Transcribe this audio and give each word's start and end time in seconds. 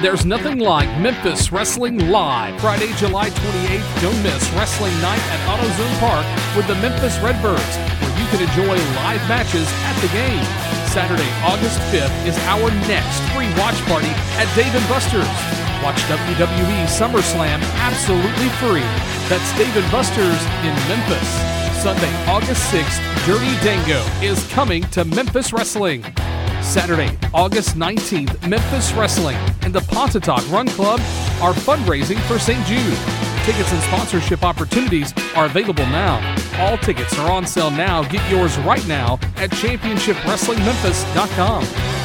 There's 0.00 0.24
nothing 0.24 0.60
like 0.60 0.88
Memphis 0.98 1.52
Wrestling 1.52 2.08
Live. 2.08 2.58
Friday, 2.62 2.88
July 2.96 3.28
28th, 3.28 4.00
don't 4.00 4.22
miss 4.22 4.48
Wrestling 4.56 4.96
Night 5.04 5.20
at 5.28 5.40
AutoZone 5.44 5.92
Park 6.00 6.24
with 6.56 6.66
the 6.66 6.74
Memphis 6.76 7.20
Redbirds, 7.20 7.76
where 8.00 8.16
you 8.16 8.24
can 8.32 8.40
enjoy 8.40 8.80
live 8.96 9.20
matches 9.28 9.68
at 9.84 9.92
the 10.00 10.08
game. 10.08 10.40
Saturday, 10.88 11.28
August 11.44 11.76
5th 11.92 12.16
is 12.24 12.32
our 12.48 12.72
next 12.88 13.20
free 13.36 13.52
watch 13.60 13.76
party 13.84 14.08
at 14.40 14.48
Dave 14.56 14.72
& 14.72 14.88
Buster's. 14.88 15.28
Watch 15.84 16.00
WWE 16.08 16.88
SummerSlam 16.88 17.60
absolutely 17.84 18.48
free. 18.56 18.88
That's 19.28 19.52
Dave 19.60 19.76
& 19.90 19.92
Buster's 19.92 20.40
in 20.64 20.72
Memphis. 20.88 21.28
Sunday, 21.76 22.12
August 22.24 22.72
6th, 22.72 23.04
Dirty 23.28 23.52
Dango 23.60 24.00
is 24.24 24.50
coming 24.50 24.80
to 24.96 25.04
Memphis 25.04 25.52
Wrestling. 25.52 26.02
Saturday, 26.62 27.18
August 27.32 27.76
19th, 27.76 28.48
Memphis 28.48 28.92
Wrestling 28.92 29.36
and 29.62 29.72
the 29.72 29.80
Pontotoc 29.82 30.48
Run 30.50 30.66
Club 30.68 30.98
are 31.40 31.52
fundraising 31.52 32.18
for 32.28 32.36
St. 32.38 32.64
Jude. 32.66 32.98
Tickets 33.44 33.72
and 33.72 33.82
sponsorship 33.82 34.44
opportunities 34.44 35.12
are 35.34 35.46
available 35.46 35.86
now. 35.86 36.20
All 36.58 36.76
tickets 36.78 37.18
are 37.18 37.30
on 37.30 37.46
sale 37.46 37.70
now. 37.70 38.02
Get 38.04 38.28
yours 38.30 38.58
right 38.58 38.86
now 38.86 39.14
at 39.36 39.50
championshipwrestlingmemphis.com. 39.50 41.99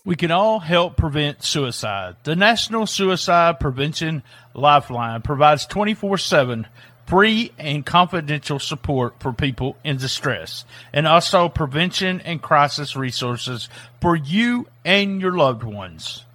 We 0.06 0.18
can 0.18 0.32
all 0.32 0.60
help 0.60 0.98
prevent 0.98 1.44
suicide. 1.44 2.18
The 2.24 2.36
National 2.36 2.86
Suicide 2.86 3.62
Prevention 3.62 4.22
Lifeline 4.54 5.22
provides 5.22 5.66
24 5.66 6.18
7 6.18 6.68
free 7.06 7.52
and 7.58 7.86
confidential 7.86 8.60
support 8.60 9.16
for 9.20 9.34
people 9.34 9.78
in 9.84 9.98
distress 9.98 10.66
and 10.94 11.08
also 11.08 11.50
prevention 11.50 12.22
and 12.22 12.42
crisis 12.42 12.96
resources 12.96 13.70
for 14.02 14.16
you 14.16 14.68
and 14.86 15.20
your 15.22 15.36
loved 15.36 15.64
ones. 15.64 16.26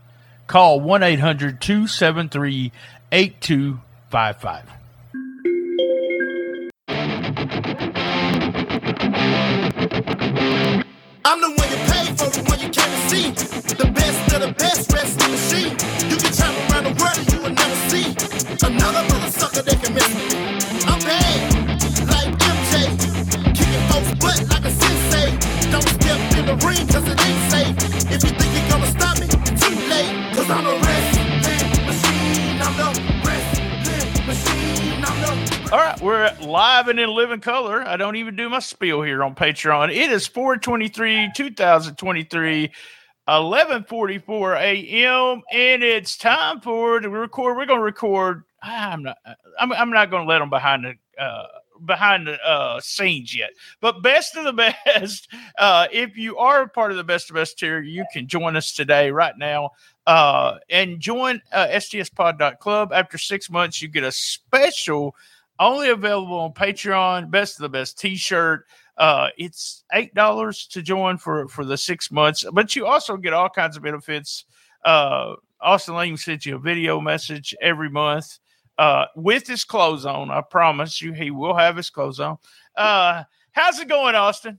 Call 0.47 0.81
1 0.81 1.03
800 1.03 1.61
273 1.61 2.73
8255. 3.13 4.65
I'm 11.25 11.41
the 11.43 11.51
one 11.51 11.69
you 11.69 11.77
pay 11.77 12.07
for, 12.17 12.31
the 12.31 12.43
one 12.49 12.61
you 12.61 12.73
see. 13.09 13.31
The 13.75 13.98
Don't 25.71 25.89
step 25.89 26.21
in 26.39 26.47
the 26.47 26.57
ring 26.67 26.87
cause 26.89 27.07
it 27.07 27.19
ain't 27.27 27.51
safe. 27.51 27.77
If 28.11 28.25
you 28.25 28.31
think 28.31 28.51
you're 28.55 28.71
gonna 28.71 28.91
stop 28.91 29.19
me, 29.21 29.27
too 29.27 29.75
late. 29.89 30.35
Cause 30.35 30.51
I'm 30.51 30.67
a 30.67 30.89
All 35.71 35.77
right, 35.77 36.01
we're 36.01 36.35
live 36.41 36.89
and 36.89 36.99
in 36.99 37.11
living 37.11 37.41
color. 37.41 37.87
I 37.87 37.99
don't 37.99 38.17
even 38.17 38.37
do 38.37 38.49
my 38.49 38.59
spiel 38.59 39.03
here 39.03 39.23
on 39.23 39.35
Patreon. 39.35 39.91
It 39.91 40.11
is 40.11 40.27
423, 40.27 41.33
2023, 41.35 42.63
1144 43.27 44.55
a.m. 44.55 45.43
And 45.53 45.83
it's 45.83 46.17
time 46.17 46.63
for 46.63 47.01
to 47.01 47.11
record. 47.11 47.59
We're 47.59 47.67
going 47.67 47.81
to 47.81 47.85
record. 47.85 48.45
I'm 48.63 49.03
not, 49.03 49.19
I'm, 49.61 49.71
I'm 49.73 49.91
not 49.91 50.11
going 50.11 50.23
to 50.23 50.29
let 50.29 50.39
them 50.39 50.49
behind 50.49 50.87
the, 50.87 51.23
uh, 51.23 51.47
behind 51.85 52.27
the 52.27 52.41
uh, 52.45 52.81
scenes 52.81 53.37
yet. 53.37 53.51
But 53.81 54.03
best 54.03 54.37
of 54.37 54.45
the 54.45 54.53
best, 54.85 55.29
uh, 55.59 55.87
if 55.93 56.17
you 56.17 56.37
are 56.39 56.63
a 56.63 56.69
part 56.69 56.91
of 56.91 56.97
the 56.97 57.05
best 57.05 57.31
of 57.31 57.37
best 57.37 57.59
tier, 57.59 57.81
you 57.81 58.05
can 58.13 58.27
join 58.27 58.57
us 58.57 58.73
today, 58.73 59.11
right 59.11 59.37
now, 59.37 59.71
uh, 60.07 60.59
and 60.71 61.01
join 61.01 61.41
uh, 61.53 61.69
stspod.club. 61.69 62.93
After 62.93 63.19
six 63.19 63.51
months, 63.51 63.83
you 63.83 63.89
get 63.89 64.05
a 64.05 64.13
special, 64.13 65.15
only 65.59 65.91
available 65.91 66.39
on 66.39 66.53
Patreon, 66.53 67.31
best 67.31 67.57
of 67.59 67.63
the 67.63 67.69
best 67.69 67.99
t-shirt. 67.99 68.67
Uh, 68.97 69.29
it's 69.39 69.85
eight 69.93 70.13
dollars 70.15 70.67
to 70.67 70.83
join 70.83 71.19
for 71.19 71.47
for 71.49 71.65
the 71.65 71.77
six 71.77 72.11
months, 72.11 72.45
but 72.53 72.75
you 72.75 72.85
also 72.85 73.17
get 73.17 73.33
all 73.33 73.49
kinds 73.49 73.77
of 73.77 73.83
benefits. 73.85 74.45
Uh, 74.85 75.35
Austin 75.61 75.95
Lane 75.95 76.17
sends 76.17 76.47
you 76.47 76.57
a 76.57 76.59
video 76.59 77.01
message 77.01 77.55
every 77.61 77.91
month 77.91 78.39
uh, 78.79 79.07
with 79.17 79.47
his 79.47 79.65
clothes 79.65 80.07
on. 80.07 80.31
I 80.31 80.41
promise 80.41 81.03
you, 81.03 81.13
he 81.13 81.31
will 81.31 81.55
have 81.55 81.77
his 81.77 81.91
clothes 81.91 82.21
on. 82.21 82.39
Uh, 82.77 83.25
how's 83.53 83.79
it 83.81 83.89
going, 83.89 84.15
Austin? 84.15 84.59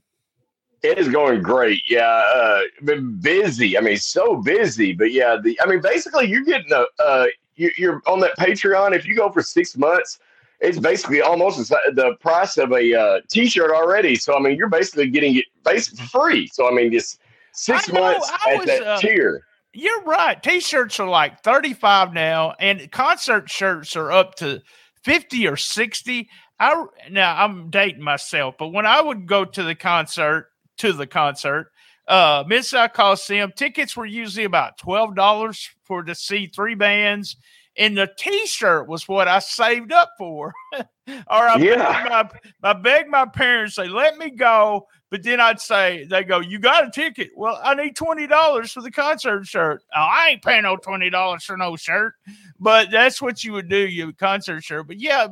It 0.82 0.98
is 0.98 1.08
going 1.08 1.42
great. 1.42 1.82
Yeah, 1.88 2.22
uh, 2.34 2.60
been 2.84 3.20
busy. 3.20 3.76
I 3.76 3.80
mean, 3.80 3.98
so 3.98 4.36
busy. 4.36 4.92
But 4.92 5.12
yeah, 5.12 5.36
the 5.42 5.58
I 5.60 5.66
mean, 5.66 5.80
basically, 5.80 6.26
you're 6.26 6.44
getting 6.44 6.72
a 6.72 6.86
uh, 7.02 7.26
you, 7.56 7.70
you're 7.76 8.02
on 8.06 8.20
that 8.20 8.36
Patreon. 8.38 8.94
If 8.94 9.06
you 9.06 9.14
go 9.14 9.30
for 9.30 9.42
six 9.42 9.76
months, 9.76 10.18
it's 10.60 10.78
basically 10.78 11.20
almost 11.20 11.68
the 11.68 12.16
price 12.20 12.56
of 12.56 12.72
a 12.72 12.94
uh, 12.94 13.20
T-shirt 13.30 13.70
already. 13.70 14.16
So 14.16 14.36
I 14.36 14.40
mean, 14.40 14.56
you're 14.56 14.70
basically 14.70 15.10
getting 15.10 15.36
it 15.36 15.44
basically 15.64 16.06
free. 16.06 16.46
So 16.46 16.66
I 16.66 16.72
mean, 16.72 16.90
just 16.90 17.20
six 17.52 17.88
know, 17.88 18.00
months 18.00 18.30
I 18.46 18.52
at 18.52 18.58
was, 18.58 18.66
that 18.66 18.86
uh, 18.86 18.98
tier. 19.00 19.44
You're 19.72 20.02
right. 20.02 20.40
T-shirts 20.42 20.98
are 20.98 21.08
like 21.08 21.42
35 21.42 22.12
now, 22.12 22.54
and 22.58 22.90
concert 22.90 23.48
shirts 23.48 23.94
are 23.96 24.10
up 24.10 24.34
to 24.36 24.60
50 25.04 25.46
or 25.46 25.56
60. 25.56 26.28
I 26.58 26.84
now 27.10 27.36
I'm 27.42 27.70
dating 27.70 28.02
myself, 28.02 28.56
but 28.58 28.68
when 28.68 28.84
I 28.84 29.00
would 29.00 29.26
go 29.26 29.44
to 29.44 29.62
the 29.62 29.74
concert, 29.74 30.48
to 30.78 30.92
the 30.92 31.06
concert, 31.06 31.70
uh 32.08 32.44
Mid 32.46 32.64
South 32.64 32.92
Coliseum, 32.92 33.52
tickets 33.56 33.96
were 33.96 34.04
usually 34.06 34.44
about 34.44 34.76
twelve 34.76 35.14
dollars 35.14 35.70
for 35.84 36.02
to 36.02 36.14
see 36.14 36.48
three 36.48 36.74
bands. 36.74 37.36
And 37.80 37.96
the 37.96 38.10
T-shirt 38.18 38.88
was 38.88 39.08
what 39.08 39.26
I 39.26 39.38
saved 39.38 39.90
up 39.90 40.12
for. 40.18 40.52
or 40.74 40.84
I 41.28 41.56
Yeah. 41.58 42.04
begged 42.04 42.10
my, 42.62 42.70
I 42.70 42.72
begged 42.74 43.08
my 43.08 43.24
parents, 43.24 43.74
they 43.76 43.88
let 43.88 44.18
me 44.18 44.30
go, 44.30 44.86
but 45.08 45.22
then 45.22 45.40
I'd 45.40 45.60
say, 45.60 46.04
they 46.04 46.22
go, 46.22 46.40
You 46.40 46.58
got 46.58 46.86
a 46.86 46.90
ticket. 46.90 47.30
Well, 47.34 47.58
I 47.64 47.74
need 47.74 47.96
$20 47.96 48.70
for 48.70 48.82
the 48.82 48.90
concert 48.90 49.46
shirt. 49.46 49.82
Oh, 49.96 50.00
I 50.00 50.28
ain't 50.32 50.42
paying 50.42 50.64
no 50.64 50.76
$20 50.76 51.42
for 51.42 51.56
no 51.56 51.74
shirt. 51.74 52.14
But 52.60 52.90
that's 52.90 53.22
what 53.22 53.42
you 53.42 53.52
would 53.54 53.70
do, 53.70 53.88
you 53.88 54.12
concert 54.12 54.62
shirt. 54.62 54.86
But 54.86 55.00
yeah, 55.00 55.28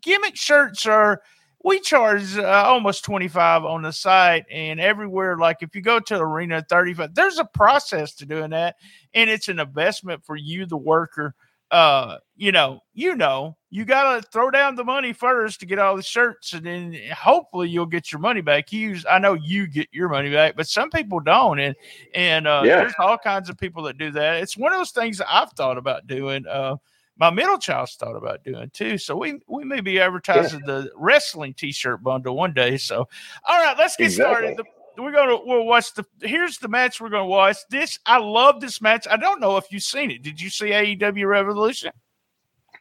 gimmick 0.00 0.36
shirts 0.36 0.86
are 0.86 1.20
we 1.64 1.80
charge 1.80 2.38
uh, 2.38 2.62
almost 2.66 3.04
25 3.04 3.64
on 3.64 3.82
the 3.82 3.92
site 3.92 4.44
and 4.50 4.78
everywhere 4.78 5.36
like 5.36 5.56
if 5.60 5.74
you 5.74 5.82
go 5.82 5.98
to 5.98 6.16
arena 6.16 6.64
35 6.68 7.14
there's 7.14 7.38
a 7.38 7.44
process 7.44 8.14
to 8.14 8.24
doing 8.24 8.50
that 8.50 8.76
and 9.14 9.28
it's 9.28 9.48
an 9.48 9.58
investment 9.58 10.24
for 10.24 10.36
you 10.36 10.66
the 10.66 10.76
worker 10.76 11.34
uh 11.70 12.16
you 12.36 12.50
know 12.50 12.80
you 12.94 13.14
know 13.14 13.54
you 13.70 13.84
gotta 13.84 14.22
throw 14.28 14.50
down 14.50 14.74
the 14.74 14.84
money 14.84 15.12
first 15.12 15.60
to 15.60 15.66
get 15.66 15.78
all 15.78 15.94
the 15.96 16.02
shirts 16.02 16.54
and 16.54 16.64
then 16.64 16.96
hopefully 17.14 17.68
you'll 17.68 17.84
get 17.84 18.10
your 18.10 18.20
money 18.20 18.40
back 18.40 18.72
you 18.72 18.96
i 19.10 19.18
know 19.18 19.34
you 19.34 19.66
get 19.66 19.86
your 19.92 20.08
money 20.08 20.32
back 20.32 20.56
but 20.56 20.66
some 20.66 20.88
people 20.88 21.20
don't 21.20 21.58
and 21.58 21.76
and 22.14 22.46
uh 22.46 22.62
Yeah. 22.64 22.76
there's 22.80 22.94
all 22.98 23.18
kinds 23.18 23.50
of 23.50 23.58
people 23.58 23.82
that 23.82 23.98
do 23.98 24.10
that 24.12 24.42
it's 24.42 24.56
one 24.56 24.72
of 24.72 24.78
those 24.78 24.92
things 24.92 25.18
that 25.18 25.26
i've 25.30 25.50
thought 25.52 25.76
about 25.76 26.06
doing 26.06 26.46
uh 26.46 26.76
my 27.18 27.30
middle 27.30 27.58
child's 27.58 27.96
thought 27.96 28.14
about 28.14 28.44
doing 28.44 28.70
too. 28.70 28.96
So 28.96 29.16
we 29.16 29.40
we 29.48 29.64
may 29.64 29.80
be 29.80 29.98
advertising 30.00 30.60
the 30.64 30.88
wrestling 30.94 31.52
T-shirt 31.52 32.00
bundle 32.00 32.36
one 32.36 32.52
day. 32.52 32.76
So 32.76 33.08
all 33.48 33.60
right, 33.60 33.76
let's 33.76 33.96
get 33.96 34.12
started. 34.12 34.56
The- 34.56 34.64
we're 34.98 35.12
gonna 35.12 35.38
we'll 35.44 35.64
watch 35.64 35.94
the 35.94 36.04
here's 36.20 36.58
the 36.58 36.68
match 36.68 37.00
we're 37.00 37.08
gonna 37.08 37.26
watch. 37.26 37.56
This 37.70 37.98
I 38.06 38.18
love 38.18 38.60
this 38.60 38.80
match. 38.80 39.06
I 39.10 39.16
don't 39.16 39.40
know 39.40 39.56
if 39.56 39.66
you've 39.70 39.82
seen 39.82 40.10
it. 40.10 40.22
Did 40.22 40.40
you 40.40 40.50
see 40.50 40.66
AEW 40.66 41.26
Revolution? 41.28 41.90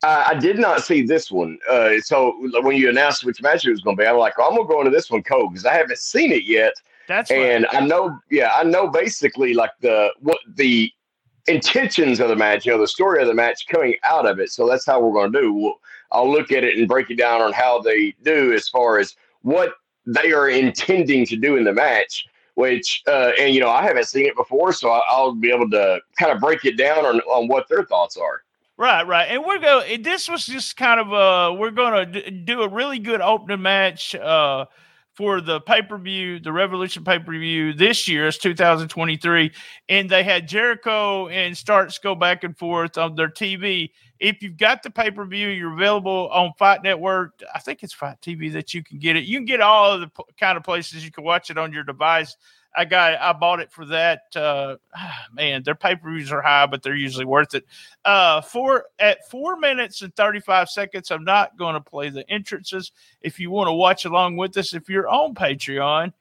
I, 0.04 0.26
I 0.30 0.34
did 0.36 0.60
not 0.60 0.84
see 0.84 1.02
this 1.06 1.32
one. 1.32 1.58
Uh, 1.70 2.00
so 2.00 2.36
when 2.62 2.78
you 2.78 2.90
announced 2.90 3.24
which 3.24 3.42
match 3.42 3.66
it 3.66 3.72
was 3.72 3.82
going 3.82 3.98
to 3.98 4.04
be, 4.04 4.08
I'm 4.08 4.18
like, 4.18 4.34
oh, 4.38 4.48
I'm 4.48 4.56
going 4.56 4.68
to 4.68 4.74
go 4.74 4.80
into 4.82 4.92
this 4.92 5.10
one 5.10 5.24
cold 5.24 5.54
because 5.54 5.66
I 5.66 5.74
haven't 5.74 5.98
seen 5.98 6.32
it 6.32 6.44
yet. 6.44 6.74
That's 7.08 7.32
right. 7.32 7.40
and 7.40 7.68
I 7.72 7.80
know, 7.80 8.18
yeah, 8.30 8.52
I 8.56 8.64
know 8.64 8.90
basically 8.90 9.54
like 9.54 9.72
the 9.82 10.10
what 10.20 10.38
the 10.56 10.92
intentions 11.48 12.20
of 12.20 12.28
the 12.30 12.36
match, 12.36 12.66
you 12.66 12.74
know, 12.74 12.80
the 12.80 12.88
story 12.88 13.22
of 13.22 13.28
the 13.28 13.34
match 13.34 13.66
coming 13.68 13.96
out 14.04 14.28
of 14.28 14.40
it. 14.40 14.52
So 14.52 14.68
that's 14.68 14.86
how 14.86 15.00
we're 15.00 15.14
going 15.14 15.32
to 15.32 15.42
do. 15.42 15.54
We'll, 15.54 15.76
I'll 16.12 16.32
look 16.32 16.52
at 16.52 16.64
it 16.64 16.78
and 16.78 16.88
break 16.88 17.10
it 17.10 17.18
down 17.18 17.42
on 17.42 17.54
how 17.54 17.82
they 17.82 18.14
do 18.24 18.54
as 18.54 18.70
far 18.70 19.00
as 19.00 19.16
what 19.42 19.72
they 20.08 20.32
are 20.32 20.50
intending 20.50 21.26
to 21.28 21.36
do 21.36 21.58
in 21.58 21.64
the 21.64 21.74
match. 21.74 22.26
Which 22.56 23.04
uh, 23.06 23.34
and 23.40 23.54
you 23.54 23.60
know 23.60 23.70
I 23.70 23.84
haven't 23.84 24.06
seen 24.06 24.26
it 24.26 24.36
before, 24.36 24.74
so 24.74 24.90
I, 24.90 25.04
I'll 25.08 25.36
be 25.36 25.52
able 25.52 25.70
to 25.70 26.00
kind 26.18 26.32
of 26.32 26.40
break 26.40 26.66
it 26.66 26.76
down 26.76 27.06
on, 27.06 27.20
on 27.20 27.48
what 27.48 27.68
their 27.70 27.84
thoughts 27.84 28.18
are. 28.18 28.42
Right, 28.78 29.06
right. 29.06 29.26
And 29.26 29.44
we're 29.44 29.60
going 29.60 30.02
this 30.02 30.28
was 30.28 30.46
just 30.46 30.76
kind 30.76 31.00
of 31.00 31.14
uh 31.14 31.56
we're 31.56 31.70
going 31.70 32.14
to 32.14 32.32
do 32.32 32.62
a 32.62 32.68
really 32.68 32.98
good 32.98 33.22
opening 33.22 33.62
match 33.62 34.16
uh 34.16 34.66
for 35.14 35.42
the 35.42 35.60
pay-per-view, 35.62 36.40
the 36.42 36.52
Revolution 36.52 37.04
pay-per-view 37.04 37.74
this 37.74 38.08
year 38.08 38.28
is 38.28 38.38
2023 38.38 39.52
and 39.90 40.08
they 40.08 40.24
had 40.24 40.48
Jericho 40.48 41.28
and 41.28 41.58
Starks 41.58 41.98
go 41.98 42.14
back 42.14 42.44
and 42.44 42.56
forth 42.56 43.00
on 43.00 43.16
their 43.16 43.30
TV. 43.30 43.90
If 44.20 44.42
you've 44.42 44.58
got 44.58 44.84
the 44.84 44.90
pay-per-view, 44.90 45.50
you're 45.50 45.74
available 45.74 46.30
on 46.32 46.54
Fight 46.58 46.84
Network. 46.84 47.42
I 47.54 47.60
think 47.60 47.84
it's 47.84 47.94
Fight 47.94 48.18
TV 48.22 48.52
that 48.54 48.74
you 48.74 48.84
can 48.84 49.00
get 49.00 49.16
it. 49.16 49.26
You 49.26 49.38
can 49.38 49.46
get 49.46 49.62
all 49.62 49.94
of 49.94 50.02
the 50.02 50.08
p- 50.08 50.24
kind 50.40 50.58
of 50.58 50.64
places 50.64 51.06
you 51.06 51.12
can 51.12 51.24
watch 51.24 51.50
it 51.50 51.58
on 51.58 51.72
your 51.74 51.84
device. 51.84 52.36
I 52.76 52.86
got 52.86 53.20
I 53.20 53.34
bought 53.34 53.60
it 53.60 53.72
for 53.72 53.86
that. 53.86 54.22
Uh, 54.36 54.76
man, 55.34 55.64
their 55.64 55.76
pay-per-views 55.76 56.32
are 56.32 56.42
high, 56.42 56.66
but 56.66 56.84
they're 56.84 56.96
usually 56.96 57.26
worth 57.26 57.54
it 57.54 57.66
uh 58.08 58.40
four 58.40 58.86
at 59.00 59.30
four 59.30 59.58
minutes 59.58 60.02
and 60.02 60.16
35 60.16 60.70
seconds 60.70 61.12
i'm 61.12 61.26
not 61.26 61.58
going 61.58 61.74
to 61.74 61.82
play 61.82 62.10
the 62.10 62.28
entrances 62.30 62.94
if 63.22 63.38
you 63.38 63.52
want 63.52 63.68
to 63.68 63.74
watch 63.74 64.06
along 64.06 64.38
with 64.38 64.56
us 64.58 64.74
if 64.74 64.90
you're 64.90 65.10
on 65.10 65.36
patreon 65.36 66.14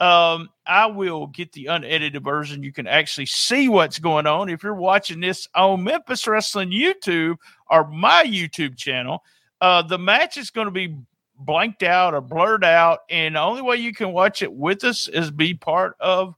um 0.00 0.48
i 0.66 0.86
will 0.86 1.26
get 1.28 1.52
the 1.52 1.66
unedited 1.66 2.22
version 2.24 2.62
you 2.62 2.72
can 2.72 2.86
actually 2.86 3.26
see 3.26 3.68
what's 3.68 3.98
going 3.98 4.26
on 4.26 4.48
if 4.48 4.62
you're 4.62 4.74
watching 4.74 5.20
this 5.20 5.46
on 5.54 5.82
memphis 5.84 6.26
wrestling 6.26 6.70
youtube 6.70 7.36
or 7.70 7.86
my 7.88 8.24
youtube 8.24 8.76
channel 8.76 9.22
uh 9.60 9.82
the 9.82 9.98
match 9.98 10.36
is 10.36 10.50
going 10.50 10.66
to 10.66 10.72
be 10.72 10.96
blanked 11.38 11.82
out 11.82 12.14
or 12.14 12.20
blurred 12.20 12.64
out 12.64 13.00
and 13.10 13.36
the 13.36 13.40
only 13.40 13.62
way 13.62 13.76
you 13.76 13.92
can 13.92 14.12
watch 14.12 14.42
it 14.42 14.52
with 14.52 14.82
us 14.84 15.08
is 15.08 15.30
be 15.30 15.54
part 15.54 15.94
of 16.00 16.34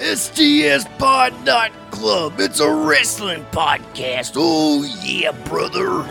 STS 0.00 0.86
Pod 0.98 1.32
Dot 1.44 1.72
Club. 1.90 2.34
It's 2.38 2.60
a 2.60 2.70
wrestling 2.70 3.44
podcast. 3.52 4.34
Oh, 4.36 4.84
yeah, 5.02 5.32
brother. 5.46 6.04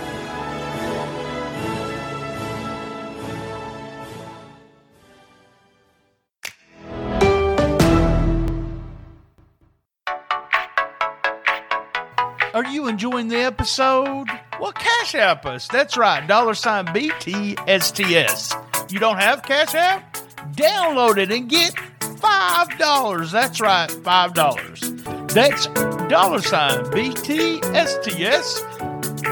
Are 12.54 12.66
you 12.66 12.88
enjoying 12.88 13.30
the 13.30 13.38
episode? 13.38 14.28
Well, 14.60 14.72
Cash 14.74 15.16
App 15.16 15.46
us. 15.48 15.68
That's 15.68 15.98
right. 15.98 16.26
Dollar 16.28 16.54
sign 16.54 16.86
BTSTS. 16.88 18.54
You 18.92 19.00
don't 19.00 19.18
have 19.18 19.42
Cash 19.42 19.74
App? 19.74 20.18
Download 20.52 21.18
it 21.18 21.32
and 21.32 21.50
get 21.50 21.74
$5. 22.00 23.32
That's 23.32 23.60
right, 23.62 23.90
$5. 23.90 25.34
That's 25.34 25.68
dollar 26.10 26.42
sign 26.42 26.86
BTSTS. 26.86 28.62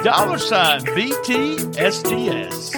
Dollar 0.03 0.37
sign 0.39 0.81
BTSTS. 0.81 2.71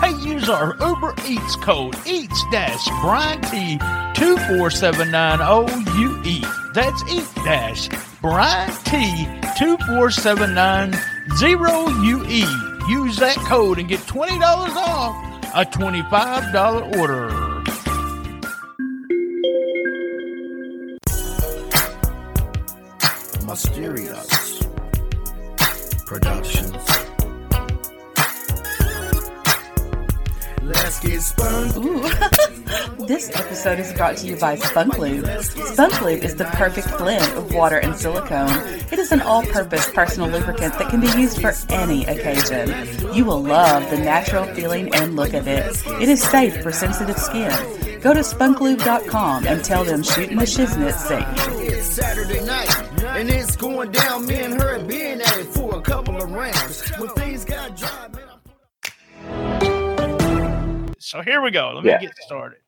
Hey, 0.00 0.12
use 0.28 0.48
our 0.48 0.76
Uber 0.80 1.14
Eats 1.26 1.56
code 1.56 1.96
Eats 2.06 2.44
Dash 2.50 2.86
Brian 3.00 3.40
T 3.42 3.78
two 4.14 4.36
four 4.48 4.70
seven 4.70 5.10
nine 5.10 5.40
O 5.40 5.66
U 5.66 6.22
E. 6.24 6.44
That's 6.74 7.02
Eat 7.10 7.26
Dash 7.44 7.88
Brian 8.20 8.70
T 8.84 9.26
two 9.58 9.76
four 9.86 10.10
seven 10.10 10.54
nine 10.54 10.92
zero 11.38 11.88
U 11.88 12.24
E. 12.28 12.44
Use 12.88 13.16
that 13.16 13.36
code 13.36 13.80
and 13.80 13.88
get 13.88 14.06
twenty 14.06 14.38
dollars 14.38 14.72
off 14.76 15.14
a 15.54 15.64
twenty 15.64 16.02
five 16.02 16.52
dollar 16.52 16.84
order. 16.96 17.46
Mysterious 23.44 24.62
Productions. 26.06 26.76
Let's 30.62 31.00
get 31.00 31.20
spun. 31.22 32.52
This 33.06 33.30
episode 33.36 33.78
is 33.78 33.92
brought 33.92 34.16
to 34.18 34.26
you 34.26 34.36
by 34.36 34.56
Spunk 34.56 34.98
Lube. 34.98 35.26
Spunk 35.40 36.24
is 36.24 36.34
the 36.34 36.46
perfect 36.46 36.88
blend 36.98 37.38
of 37.38 37.54
water 37.54 37.76
and 37.76 37.94
silicone. 37.96 38.50
It 38.90 38.98
is 38.98 39.12
an 39.12 39.20
all-purpose 39.20 39.90
personal 39.92 40.28
lubricant 40.28 40.76
that 40.78 40.90
can 40.90 41.00
be 41.00 41.06
used 41.16 41.40
for 41.40 41.52
any 41.72 42.04
occasion. 42.06 43.14
You 43.14 43.24
will 43.24 43.40
love 43.42 43.88
the 43.90 43.98
natural 43.98 44.52
feeling 44.54 44.92
and 44.94 45.14
look 45.14 45.32
of 45.34 45.46
it. 45.46 45.80
It 46.00 46.08
is 46.08 46.20
safe 46.20 46.60
for 46.62 46.72
sensitive 46.72 47.18
skin. 47.18 47.52
Go 48.00 48.12
to 48.12 48.20
spunklube.com 48.20 49.46
and 49.46 49.64
tell 49.64 49.84
them 49.84 50.02
Shooting 50.02 50.36
the 50.36 50.44
Shiznit 50.44 50.94
sent. 50.94 51.82
Saturday 51.82 52.44
night, 52.44 52.82
and 53.16 53.30
it's 53.30 53.56
going 53.56 53.90
down. 53.90 54.26
Me 54.26 54.34
and 54.40 54.60
her 54.60 54.78
being 54.80 55.20
at 55.20 55.38
it 55.38 55.46
for 55.46 55.78
a 55.78 55.80
couple 55.80 56.20
of 56.20 56.30
rounds. 56.30 56.82
So 61.06 61.22
here 61.22 61.40
we 61.40 61.52
go. 61.52 61.70
Let 61.72 61.84
me 61.84 61.90
Yeah. 61.92 62.00
get 62.00 62.16
started. 62.18 62.58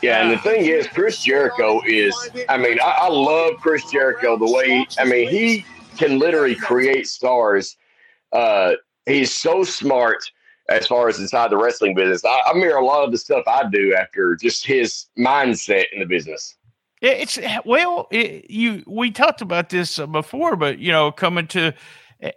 Yeah, 0.00 0.22
and 0.22 0.30
the 0.30 0.38
thing 0.42 0.64
is, 0.64 0.86
Chris 0.88 1.22
Jericho 1.22 1.82
is, 1.84 2.14
I 2.48 2.56
mean, 2.56 2.80
I, 2.80 2.92
I 3.02 3.08
love 3.08 3.56
Chris 3.60 3.84
Jericho 3.90 4.38
the 4.38 4.50
way, 4.50 4.86
I 4.98 5.04
mean, 5.04 5.28
he 5.28 5.66
can 5.98 6.18
literally 6.18 6.54
create 6.54 7.08
stars. 7.08 7.76
Uh, 8.32 8.72
he's 9.04 9.34
so 9.34 9.62
smart 9.62 10.24
as 10.70 10.86
far 10.86 11.08
as 11.08 11.20
inside 11.20 11.50
the 11.50 11.58
wrestling 11.58 11.94
business. 11.94 12.24
I, 12.24 12.40
I 12.46 12.54
mirror 12.54 12.78
a 12.78 12.84
lot 12.84 13.04
of 13.04 13.12
the 13.12 13.18
stuff 13.18 13.44
I 13.46 13.68
do 13.68 13.94
after 13.94 14.34
just 14.34 14.64
his 14.64 15.08
mindset 15.18 15.84
in 15.92 16.00
the 16.00 16.06
business. 16.06 16.56
Yeah, 17.02 17.10
it's 17.10 17.38
well, 17.66 18.08
it, 18.10 18.50
you 18.50 18.82
we 18.86 19.10
talked 19.10 19.42
about 19.42 19.68
this 19.68 19.98
uh, 19.98 20.06
before, 20.06 20.56
but 20.56 20.78
you 20.78 20.90
know, 20.90 21.12
coming 21.12 21.46
to 21.48 21.74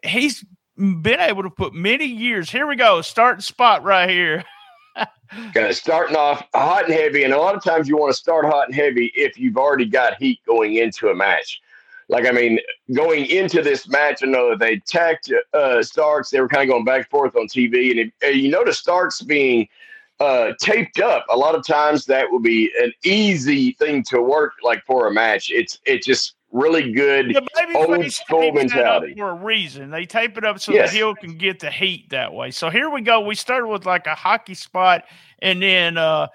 he's 0.04 0.46
been 0.84 1.20
able 1.20 1.44
to 1.44 1.50
put 1.50 1.74
many 1.74 2.06
years. 2.06 2.50
Here 2.50 2.68
we 2.68 2.76
go, 2.76 3.02
starting 3.02 3.42
spot 3.42 3.84
right 3.84 4.10
here. 4.10 4.44
Kind 5.54 5.68
of 5.68 5.76
starting 5.76 6.16
off 6.16 6.46
hot 6.54 6.86
and 6.86 6.94
heavy, 6.94 7.24
and 7.24 7.34
a 7.34 7.38
lot 7.38 7.56
of 7.56 7.64
times 7.64 7.88
you 7.88 7.98
want 7.98 8.14
to 8.14 8.18
start 8.18 8.46
hot 8.46 8.68
and 8.68 8.76
heavy 8.76 9.12
if 9.16 9.38
you've 9.38 9.58
already 9.58 9.86
got 9.86 10.18
heat 10.18 10.40
going 10.46 10.76
into 10.76 11.10
a 11.10 11.16
match. 11.16 11.62
Like 12.10 12.28
I 12.28 12.32
mean, 12.32 12.60
going 12.94 13.26
into 13.26 13.62
this 13.62 13.88
match, 13.88 14.22
I 14.22 14.28
know 14.28 14.56
they 14.56 14.74
attacked 14.74 15.32
uh, 15.54 15.82
Starks. 15.82 16.30
They 16.30 16.40
were 16.40 16.48
kind 16.48 16.64
of 16.64 16.74
going 16.74 16.86
back 16.86 16.98
and 16.98 17.08
forth 17.08 17.36
on 17.36 17.48
TV, 17.48 18.00
and 18.00 18.12
uh, 18.24 18.28
you 18.28 18.52
notice 18.52 18.78
Starks 18.78 19.22
being 19.22 19.68
uh, 20.20 20.52
taped 20.60 21.00
up. 21.00 21.26
A 21.30 21.38
lot 21.38 21.56
of 21.56 21.66
times 21.66 22.06
that 22.06 22.28
would 22.30 22.44
be 22.44 22.72
an 22.80 22.94
easy 23.04 23.72
thing 23.74 24.04
to 24.04 24.22
work 24.22 24.54
like 24.62 24.86
for 24.86 25.08
a 25.08 25.12
match. 25.12 25.50
It's 25.50 25.80
it 25.86 26.04
just 26.04 26.36
really 26.54 26.94
good. 26.94 27.30
The 27.30 27.46
baby 27.56 27.76
old 27.76 28.12
school 28.12 28.40
tapes 28.54 28.74
that 28.74 28.86
up 28.86 29.02
mentality. 29.02 29.16
for 29.18 29.30
a 29.32 29.34
reason. 29.34 29.90
They 29.92 30.06
tape 30.06 30.38
it 30.38 30.46
up 30.46 30.60
so 30.60 30.72
Yes. 30.72 30.92
the 30.92 30.98
heel 30.98 31.16
can 31.16 31.38
get 31.38 31.60
the 31.60 31.72
heat 31.72 32.10
that 32.12 32.32
way. 32.34 32.52
So 32.52 32.70
here 32.70 32.90
we 32.90 33.02
go. 33.02 33.20
We 33.22 33.36
started 33.36 33.68
with 33.68 33.86
like 33.86 34.08
a 34.08 34.16
hockey 34.16 34.54
spot, 34.54 35.04
and 35.40 35.62
then 35.62 35.98
uh 35.98 36.28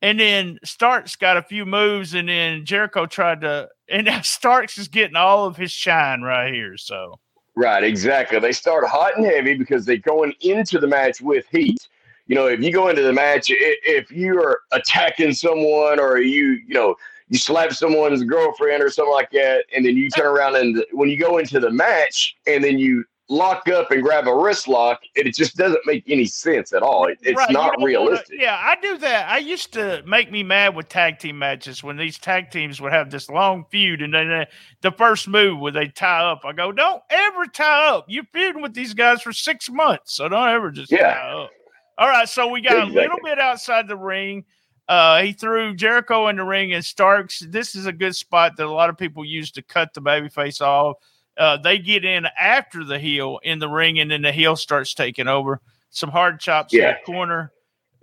and 0.00 0.18
then 0.20 0.58
Starks 0.64 1.16
got 1.16 1.36
a 1.36 1.42
few 1.42 1.66
moves, 1.66 2.14
and 2.14 2.28
then 2.28 2.64
Jericho 2.64 3.06
tried 3.06 3.40
to, 3.42 3.68
and 3.88 4.06
now 4.06 4.20
Starks 4.22 4.78
is 4.78 4.88
getting 4.88 5.16
all 5.16 5.46
of 5.46 5.56
his 5.56 5.72
shine 5.72 6.22
right 6.22 6.52
here. 6.54 6.76
So 6.78 7.18
Right, 7.56 7.84
exactly. 7.84 8.38
They 8.40 8.50
start 8.52 8.84
hot 8.86 9.16
and 9.16 9.24
heavy 9.26 9.54
because 9.54 9.84
they're 9.84 9.96
going 9.98 10.32
into 10.40 10.78
the 10.80 10.88
match 10.88 11.20
with 11.20 11.46
heat. 11.52 11.88
You 12.26 12.34
know, 12.34 12.46
if 12.46 12.60
you 12.60 12.72
go 12.72 12.88
into 12.88 13.02
the 13.02 13.12
match, 13.12 13.46
if 13.48 14.10
you're 14.10 14.60
attacking 14.72 15.34
someone 15.34 16.00
or 16.00 16.18
you, 16.18 16.58
you 16.66 16.74
know, 16.74 16.96
you 17.28 17.38
slap 17.38 17.72
someone's 17.72 18.22
girlfriend 18.24 18.82
or 18.82 18.90
something 18.90 19.12
like 19.12 19.30
that, 19.32 19.64
and 19.74 19.84
then 19.84 19.96
you 19.96 20.10
turn 20.10 20.26
around 20.26 20.56
and 20.56 20.84
when 20.92 21.08
you 21.08 21.18
go 21.18 21.38
into 21.38 21.58
the 21.60 21.70
match 21.70 22.36
and 22.46 22.62
then 22.62 22.78
you 22.78 23.04
lock 23.30 23.66
up 23.68 23.90
and 23.90 24.02
grab 24.02 24.28
a 24.28 24.36
wrist 24.36 24.68
lock, 24.68 25.00
it, 25.14 25.26
it 25.26 25.34
just 25.34 25.56
doesn't 25.56 25.80
make 25.86 26.04
any 26.06 26.26
sense 26.26 26.74
at 26.74 26.82
all. 26.82 27.06
It, 27.06 27.16
it's 27.22 27.38
Right, 27.38 27.50
not 27.50 27.82
realistic. 27.82 28.38
yeah, 28.38 28.60
I 28.62 28.76
do 28.82 28.98
that. 28.98 29.30
I 29.30 29.38
used 29.38 29.72
to 29.72 30.02
make 30.06 30.30
me 30.30 30.42
mad 30.42 30.76
with 30.76 30.90
tag 30.90 31.18
team 31.18 31.38
matches 31.38 31.82
when 31.82 31.96
these 31.96 32.18
tag 32.18 32.50
teams 32.50 32.82
would 32.82 32.92
have 32.92 33.08
this 33.10 33.30
long 33.30 33.64
feud, 33.70 34.02
and 34.02 34.12
then 34.12 34.30
uh, 34.30 34.44
the 34.82 34.92
first 34.92 35.26
move 35.26 35.58
where 35.58 35.72
they 35.72 35.88
tie 35.88 36.30
up. 36.30 36.42
I 36.44 36.52
go, 36.52 36.70
don't 36.70 37.02
ever 37.08 37.46
tie 37.46 37.88
up. 37.88 38.04
You're 38.08 38.24
feuding 38.34 38.60
with 38.60 38.74
these 38.74 38.92
guys 38.92 39.22
for 39.22 39.32
six 39.32 39.70
months, 39.70 40.14
so 40.14 40.28
don't 40.28 40.48
ever 40.50 40.70
just 40.70 40.92
Yeah. 40.92 41.14
tie 41.14 41.30
up. 41.44 41.50
All 41.96 42.08
right, 42.08 42.28
so 42.28 42.48
we 42.48 42.60
got 42.60 42.76
a 42.88 42.90
little 42.92 43.18
bit 43.24 43.38
outside 43.38 43.88
the 43.88 43.96
ring. 43.96 44.44
Uh, 44.88 45.22
he 45.22 45.32
threw 45.32 45.74
Jericho 45.74 46.28
in 46.28 46.36
the 46.36 46.44
ring 46.44 46.72
and 46.74 46.84
Starks. 46.84 47.40
This 47.48 47.74
is 47.74 47.86
a 47.86 47.92
good 47.92 48.14
spot 48.14 48.56
that 48.56 48.66
a 48.66 48.70
lot 48.70 48.90
of 48.90 48.98
people 48.98 49.24
use 49.24 49.50
to 49.52 49.62
cut 49.62 49.94
the 49.94 50.02
babyface 50.02 50.60
off. 50.60 50.96
Uh, 51.38 51.56
they 51.56 51.78
get 51.78 52.04
in 52.04 52.26
after 52.38 52.84
the 52.84 52.98
heel 52.98 53.40
in 53.42 53.58
the 53.58 53.68
ring, 53.68 53.98
and 54.00 54.10
then 54.10 54.22
the 54.22 54.30
heel 54.32 54.54
starts 54.56 54.94
taking 54.94 55.26
over. 55.26 55.60
Some 55.90 56.10
hard 56.10 56.38
chops 56.38 56.72
in 56.74 56.80
Yeah. 56.80 56.96
the 57.04 57.12
corner. 57.12 57.52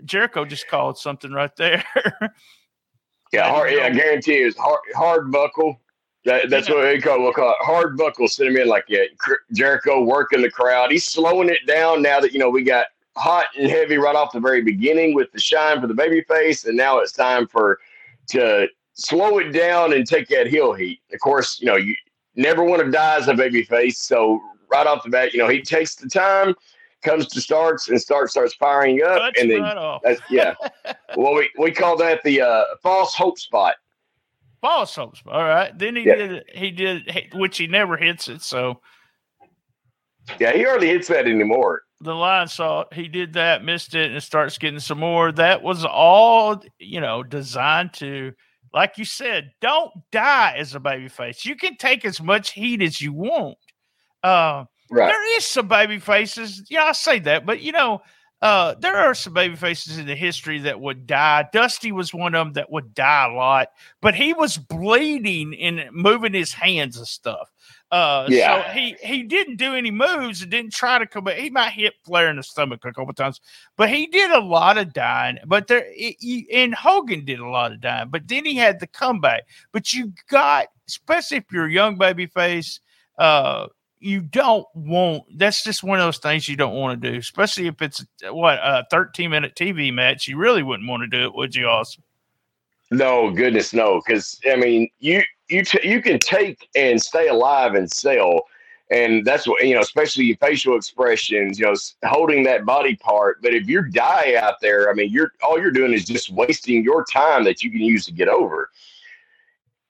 Jericho 0.06 0.44
just 0.46 0.68
called 0.68 0.98
something 0.98 1.32
right 1.32 1.56
there. 1.56 1.84
Yeah, 3.34 3.50
hard, 3.50 3.72
yeah, 3.72 3.84
I 3.86 3.90
guarantee 3.92 4.40
you, 4.40 4.48
it's 4.48 4.58
hard, 4.58 4.82
hard 4.94 5.32
buckle. 5.32 5.80
That, 6.26 6.50
that's 6.50 6.68
Yeah. 6.68 6.76
what 6.76 6.82
they 6.82 7.00
call, 7.00 7.22
we'll 7.22 7.32
call 7.32 7.52
it. 7.52 7.56
Hard 7.66 7.96
buckle. 7.98 8.28
Send 8.28 8.50
him 8.50 8.58
in 8.58 8.68
like. 8.68 8.84
Cr- 9.20 9.34
Jericho 9.54 10.04
working 10.04 10.42
the 10.42 10.52
crowd. 10.52 10.92
He's 10.92 11.06
slowing 11.06 11.48
it 11.50 11.66
down 11.66 12.02
now 12.02 12.20
that 12.20 12.34
you 12.34 12.40
know 12.40 12.50
we 12.50 12.62
got 12.62 12.88
hot 13.18 13.46
and 13.58 13.70
heavy 13.70 13.98
right 13.98 14.16
off 14.16 14.32
the 14.32 14.40
very 14.40 14.62
beginning 14.62 15.14
with 15.14 15.32
the 15.32 15.40
shine 15.40 15.82
for 15.82 15.88
the 15.88 15.94
baby 15.94 16.22
face, 16.22 16.66
and 16.66 16.78
now 16.78 17.00
it's 17.00 17.12
time 17.12 17.48
for 17.48 17.80
to 18.28 18.68
slow 18.94 19.40
it 19.40 19.52
down 19.52 19.94
and 19.94 20.08
take 20.08 20.28
that 20.30 20.48
heel 20.48 20.74
heat. 20.74 21.02
Of 21.14 21.20
course, 21.20 21.60
you 21.60 21.68
know 21.68 21.76
you 21.76 21.96
never 22.36 22.64
want 22.64 22.84
to 22.84 22.92
die 22.92 23.18
as 23.18 23.28
a 23.28 23.34
baby 23.34 23.64
face, 23.64 24.02
so 24.02 24.40
right 24.72 24.88
off 24.88 25.04
the 25.04 25.10
bat, 25.10 25.34
you 25.34 25.40
know 25.40 25.48
he 25.50 25.62
takes 25.62 25.96
the 25.96 26.08
time, 26.08 26.56
comes 27.04 27.28
to 27.28 27.42
Starks, 27.42 27.90
and 27.90 28.02
Starks 28.02 28.32
starts 28.32 28.54
firing 28.56 29.02
up, 29.04 29.20
Cuts 29.20 29.42
and 29.42 29.52
then 29.52 29.62
right 29.62 30.18
yeah. 30.30 30.54
well, 31.18 31.34
we 31.36 31.50
we 31.58 31.72
call 31.72 31.98
that 31.98 32.24
the 32.24 32.42
uh, 32.42 32.64
false 32.82 33.14
hope 33.14 33.40
spot. 33.40 33.76
False 34.62 34.96
hope 34.96 35.18
spot. 35.18 35.34
All 35.34 35.44
right. 35.44 35.78
Then 35.78 35.96
he 35.96 36.04
Yeah. 36.04 36.16
did. 36.16 36.44
He 36.54 36.72
did, 36.72 37.12
which 37.34 37.58
he 37.58 37.66
never 37.68 37.98
hits 37.98 38.28
it. 38.28 38.42
So 38.44 38.80
Yeah, 40.40 40.54
he 40.54 40.62
hardly 40.64 40.88
hits 40.88 41.08
that 41.08 41.28
anymore. 41.28 41.82
The 42.02 42.12
lionsault. 42.12 42.94
He 42.94 43.08
did 43.08 43.34
that, 43.34 43.64
missed 43.64 43.96
it, 43.96 44.12
and 44.12 44.24
starts 44.24 44.58
getting 44.58 44.80
some 44.80 45.00
more. 45.00 45.32
That 45.32 45.62
was 45.62 45.86
all, 45.86 46.64
you 46.80 47.00
know, 47.00 47.24
designed 47.24 47.94
to, 47.94 48.34
like 48.74 48.98
you 48.98 49.06
said, 49.06 49.52
don't 49.62 49.92
die 50.12 50.56
as 50.58 50.76
a 50.76 50.80
babyface. 50.80 51.46
You 51.46 51.56
can 51.56 51.78
take 51.78 52.04
as 52.06 52.22
much 52.22 52.52
heat 52.52 52.82
as 52.82 53.00
you 53.02 53.14
want. 53.14 53.58
Uh, 54.24 54.66
Right. 54.92 55.08
There 55.08 55.38
is 55.38 55.46
some 55.46 55.70
baby 55.70 56.00
faces. 56.00 56.64
Yeah, 56.70 56.84
I 56.84 56.92
say 56.92 57.20
that, 57.20 57.46
but 57.46 57.62
you 57.62 57.72
know, 57.72 58.02
uh, 58.42 58.76
there 58.80 58.98
are 58.98 59.16
some 59.16 59.34
baby 59.34 59.56
faces 59.56 59.98
in 59.98 60.06
the 60.06 60.16
history 60.16 60.60
that 60.60 60.82
would 60.82 61.08
die. 61.08 61.48
Dusty 61.54 61.94
was 61.94 62.14
one 62.14 62.36
of 62.36 62.48
them 62.48 62.54
that 62.54 62.72
would 62.72 62.94
die 62.94 63.28
a 63.30 63.34
lot, 63.34 63.70
but 64.02 64.16
he 64.16 64.34
was 64.34 64.58
bleeding 64.58 65.58
and 65.62 65.90
moving 65.94 66.34
his 66.34 66.52
hands 66.52 66.98
and 66.98 67.08
stuff. 67.08 67.50
Uh, 67.92 68.26
Yeah. 68.30 68.64
so 68.68 68.72
he 68.72 68.96
he 69.04 69.24
didn't 69.24 69.58
do 69.58 69.74
any 69.76 69.92
moves 69.92 70.42
and 70.42 70.50
didn't 70.50 70.72
try 70.74 70.98
to 70.98 71.06
come 71.06 71.26
back. 71.26 71.36
He 71.38 71.50
might 71.50 71.72
hit 71.72 71.94
Flair 72.06 72.30
in 72.30 72.38
the 72.38 72.44
stomach 72.44 72.86
a 72.86 72.94
couple 72.94 73.14
times, 73.14 73.42
but 73.76 73.90
he 73.90 74.08
did 74.08 74.32
a 74.32 74.40
lot 74.40 74.78
of 74.78 74.94
dying. 74.94 75.38
But 75.46 75.68
there, 75.68 75.86
it, 75.90 76.16
you, 76.22 76.46
and 76.54 76.74
Hogan 76.74 77.26
did 77.26 77.40
a 77.40 77.48
lot 77.50 77.74
of 77.74 77.82
dying. 77.82 78.08
But 78.10 78.28
then 78.30 78.46
he 78.46 78.56
had 78.56 78.80
the 78.80 78.88
comeback. 78.88 79.44
But 79.74 79.92
you 79.94 80.14
got, 80.30 80.68
especially 80.88 81.38
if 81.38 81.46
you're 81.52 81.66
a 81.66 81.72
young 81.72 81.98
baby 81.98 82.28
face, 82.28 82.80
uh, 83.18 83.68
you 84.00 84.22
don't 84.22 84.66
want 84.74 85.24
that's 85.38 85.62
just 85.64 85.84
one 85.84 86.00
of 86.00 86.06
those 86.06 86.18
things 86.18 86.48
you 86.48 86.56
don't 86.56 86.74
want 86.74 87.02
to 87.02 87.12
do, 87.12 87.18
especially 87.18 87.68
if 87.68 87.82
it's 87.82 88.06
what 88.30 88.58
a 88.64 88.86
13 88.90 89.30
minute 89.30 89.54
TV 89.56 89.94
match. 89.94 90.28
You 90.30 90.38
really 90.38 90.64
wouldn't 90.64 90.88
want 90.90 91.04
to 91.04 91.08
do 91.08 91.26
it, 91.26 91.36
would 91.36 91.54
you? 91.56 91.68
Also, 91.68 92.02
No, 92.90 93.32
goodness, 93.32 93.74
no. 93.74 94.02
Because 94.04 94.40
I 94.50 94.56
mean, 94.56 94.90
you 95.00 95.22
you 95.52 95.64
t- 95.64 95.88
you 95.88 96.02
can 96.02 96.20
take 96.20 96.70
and 96.76 97.02
stay 97.02 97.28
alive 97.28 97.76
and 97.76 97.92
sell, 97.92 98.44
and 98.90 99.26
that's 99.26 99.48
what 99.48 99.64
you 99.64 99.76
know. 99.76 99.82
Especially 99.82 100.26
your 100.26 100.38
facial 100.38 100.76
expressions, 100.76 101.60
you 101.60 101.66
know, 101.66 101.74
holding 102.06 102.44
that 102.44 102.66
body 102.66 102.96
part. 102.96 103.42
But 103.42 103.54
if 103.54 103.68
you 103.68 103.84
die 103.84 104.36
out 104.36 104.56
there, 104.62 104.90
I 104.90 104.94
mean, 104.94 105.12
you're 105.12 105.32
all 105.44 105.60
you're 105.60 105.72
doing 105.72 105.94
is 105.94 106.06
just 106.06 106.30
wasting 106.30 106.84
your 106.84 107.04
time 107.06 107.44
that 107.44 107.62
you 107.62 107.70
can 107.70 107.82
use 107.82 108.06
to 108.06 108.14
get 108.14 108.28
over. 108.28 108.70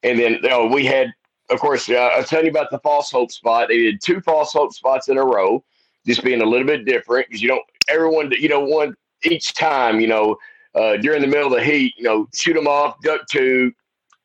And 0.03 0.19
then 0.19 0.39
you 0.41 0.49
know, 0.49 0.65
we 0.65 0.85
had, 0.85 1.13
of 1.51 1.59
course, 1.59 1.87
uh, 1.89 1.93
I 1.93 2.17
was 2.17 2.27
telling 2.27 2.45
you 2.45 2.51
about 2.51 2.71
the 2.71 2.79
false 2.79 3.11
hope 3.11 3.31
spot. 3.31 3.67
They 3.67 3.77
did 3.77 4.01
two 4.01 4.19
false 4.21 4.51
hope 4.51 4.73
spots 4.73 5.09
in 5.09 5.17
a 5.17 5.23
row, 5.23 5.63
just 6.05 6.23
being 6.23 6.41
a 6.41 6.45
little 6.45 6.67
bit 6.67 6.85
different 6.85 7.27
because 7.27 7.41
you 7.41 7.47
don't 7.47 7.63
everyone 7.87 8.31
you 8.31 8.49
know 8.49 8.61
one 8.61 8.95
each 9.23 9.53
time 9.53 9.99
you 9.99 10.07
know 10.07 10.37
uh, 10.73 10.97
during 10.97 11.21
the 11.21 11.27
middle 11.27 11.47
of 11.47 11.53
the 11.53 11.63
heat, 11.63 11.93
you 11.97 12.03
know, 12.03 12.27
shoot 12.33 12.53
them 12.53 12.67
off, 12.67 12.95
duck 13.01 13.27
to 13.27 13.73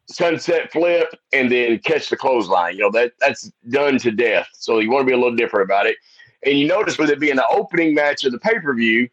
sunset 0.08 0.72
flip, 0.72 1.08
and 1.32 1.50
then 1.50 1.78
catch 1.80 2.08
the 2.08 2.16
clothesline. 2.16 2.74
You 2.74 2.82
know, 2.82 2.90
that 2.92 3.12
that's 3.20 3.50
done 3.70 3.98
to 3.98 4.10
death. 4.10 4.48
So 4.52 4.78
you 4.78 4.90
want 4.90 5.02
to 5.02 5.06
be 5.06 5.14
a 5.14 5.18
little 5.18 5.36
different 5.36 5.64
about 5.64 5.86
it. 5.86 5.96
And 6.44 6.58
you 6.58 6.66
notice 6.66 6.98
with 6.98 7.10
it 7.10 7.20
being 7.20 7.36
the 7.36 7.48
opening 7.48 7.94
match 7.94 8.24
of 8.24 8.32
the 8.32 8.38
pay 8.38 8.58
per 8.60 8.74
view, 8.74 9.08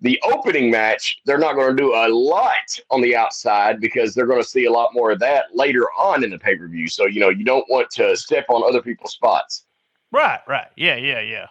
the 0.00 0.20
opening 0.22 0.70
match, 0.70 1.18
they're 1.24 1.38
not 1.38 1.54
going 1.54 1.76
to 1.76 1.82
do 1.82 1.94
a 1.94 2.06
lot 2.08 2.78
on 2.90 3.00
the 3.00 3.16
outside 3.16 3.80
because 3.80 4.14
they're 4.14 4.26
going 4.26 4.42
to 4.42 4.48
see 4.48 4.66
a 4.66 4.70
lot 4.70 4.94
more 4.94 5.10
of 5.10 5.18
that 5.18 5.46
later 5.54 5.86
on 5.98 6.22
in 6.22 6.30
the 6.30 6.38
pay 6.38 6.56
per 6.56 6.68
view. 6.68 6.88
So, 6.88 7.06
you 7.06 7.20
know, 7.20 7.30
you 7.30 7.44
don't 7.44 7.68
want 7.68 7.90
to 7.92 8.16
step 8.16 8.46
on 8.48 8.62
other 8.62 8.82
people's 8.82 9.12
spots. 9.12 9.64
right, 10.12 10.40
right, 10.46 10.68
yeah, 10.76 10.96
yeah, 10.96 11.20
yeah. 11.20 11.46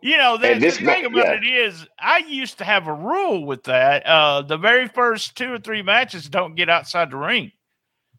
You 0.00 0.16
know, 0.16 0.36
the, 0.36 0.54
the 0.54 0.70
thing 0.70 1.02
ma- 1.02 1.20
about 1.20 1.42
yeah. 1.42 1.50
it 1.50 1.66
is, 1.66 1.86
I 1.98 2.18
used 2.18 2.58
to 2.58 2.64
have 2.64 2.86
a 2.86 2.94
rule 2.94 3.44
with 3.44 3.64
that. 3.64 4.06
Uh, 4.06 4.42
the 4.42 4.56
very 4.56 4.86
first 4.86 5.36
two 5.36 5.52
or 5.52 5.58
three 5.58 5.82
matches 5.82 6.28
don't 6.28 6.54
get 6.54 6.70
outside 6.70 7.10
the 7.10 7.16
ring. 7.16 7.50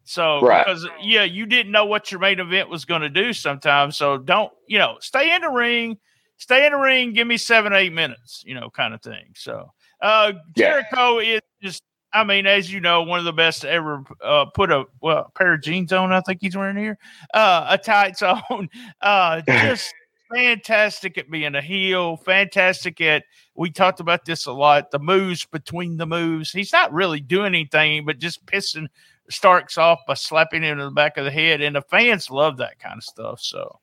So, 0.09 0.41
Right. 0.41 0.65
because 0.65 0.87
yeah, 0.99 1.23
you 1.23 1.45
didn't 1.45 1.71
know 1.71 1.85
what 1.85 2.11
your 2.11 2.19
main 2.19 2.39
event 2.39 2.67
was 2.67 2.83
going 2.83 3.01
to 3.01 3.09
do 3.11 3.31
sometimes. 3.31 3.95
So, 3.95 4.17
don't 4.17 4.51
you 4.67 4.79
know, 4.79 4.97
stay 5.01 5.35
in 5.35 5.43
the 5.43 5.49
ring, 5.49 5.99
stay 6.37 6.65
in 6.65 6.71
the 6.71 6.79
ring, 6.79 7.13
give 7.13 7.27
me 7.27 7.37
seven, 7.37 7.73
eight 7.73 7.93
minutes, 7.93 8.41
you 8.43 8.55
know, 8.55 8.71
kind 8.71 8.95
of 8.95 9.03
thing. 9.03 9.25
So 9.35 9.71
uh 10.01 10.33
Yeah. 10.55 10.81
Jericho 10.81 11.19
is 11.19 11.41
just 11.61 11.83
I 12.11 12.23
mean, 12.23 12.47
as 12.47 12.73
you 12.73 12.79
know, 12.79 13.03
one 13.03 13.19
of 13.19 13.25
the 13.25 13.33
best 13.33 13.61
to 13.61 13.69
ever 13.69 14.03
uh, 14.23 14.45
put 14.55 14.71
a 14.71 14.85
well 14.99 15.31
pair 15.35 15.53
of 15.53 15.61
jeans 15.61 15.93
on. 15.93 16.11
I 16.11 16.21
think 16.21 16.39
he's 16.41 16.57
wearing 16.57 16.75
here, 16.77 16.97
uh, 17.35 17.67
a 17.69 17.77
tights 17.77 18.23
on. 18.49 18.67
Uh, 18.99 19.41
just 19.45 19.93
fantastic 20.33 21.19
at 21.19 21.29
being 21.29 21.53
a 21.53 21.61
heel. 21.61 22.17
Fantastic 22.17 22.99
at 22.99 23.25
we 23.53 23.69
talked 23.69 23.99
about 23.99 24.25
this 24.25 24.47
a 24.47 24.51
lot. 24.51 24.89
The 24.89 24.97
moves 24.97 25.45
between 25.45 25.97
the 25.97 26.07
moves. 26.07 26.51
He's 26.51 26.73
not 26.73 26.91
really 26.91 27.19
doing 27.19 27.53
anything, 27.53 28.05
but 28.05 28.17
just 28.17 28.43
pissing 28.47 28.87
Starks 29.29 29.77
off 29.77 29.99
by 30.07 30.15
slapping 30.15 30.63
him 30.63 30.79
in 30.79 30.85
the 30.85 30.91
back 30.91 31.17
of 31.17 31.25
the 31.25 31.31
head, 31.31 31.61
and 31.61 31.75
the 31.75 31.81
fans 31.83 32.29
love 32.29 32.57
that 32.57 32.79
kind 32.79 32.97
of 32.97 33.03
stuff. 33.03 33.39
So 33.41 33.79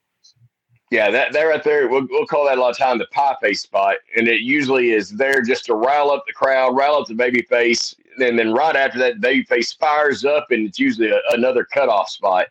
Yeah, 0.91 1.11
that, 1.11 1.33
that 1.33 1.43
right 1.43 1.65
there, 1.65 1.89
we'll, 1.89 2.07
we'll 2.11 2.27
call 2.27 2.47
that 2.47 2.59
a 2.59 2.61
lot 2.61 2.71
of 2.71 2.79
time 2.79 2.99
the 2.99 3.07
pie 3.07 3.37
face 3.41 3.63
spot. 3.63 3.97
And 4.17 4.29
it 4.29 4.41
usually 4.41 4.93
is 4.93 5.11
there 5.11 5.43
just 5.43 5.65
to 5.67 5.75
rile 5.75 6.11
up 6.11 6.25
the 6.27 6.33
crowd, 6.33 6.77
rile 6.77 6.95
up 6.95 7.09
the 7.09 7.15
baby 7.15 7.43
face. 7.43 7.95
And 8.19 8.39
then 8.39 8.53
right 8.53 8.77
after 8.77 8.99
that, 9.01 9.21
baby 9.21 9.45
face 9.45 9.73
fires 9.73 10.25
up, 10.25 10.47
and 10.51 10.67
it's 10.67 10.79
usually 10.79 11.11
a, 11.11 11.21
another 11.33 11.65
cutoff 11.65 12.09
spot. 12.09 12.47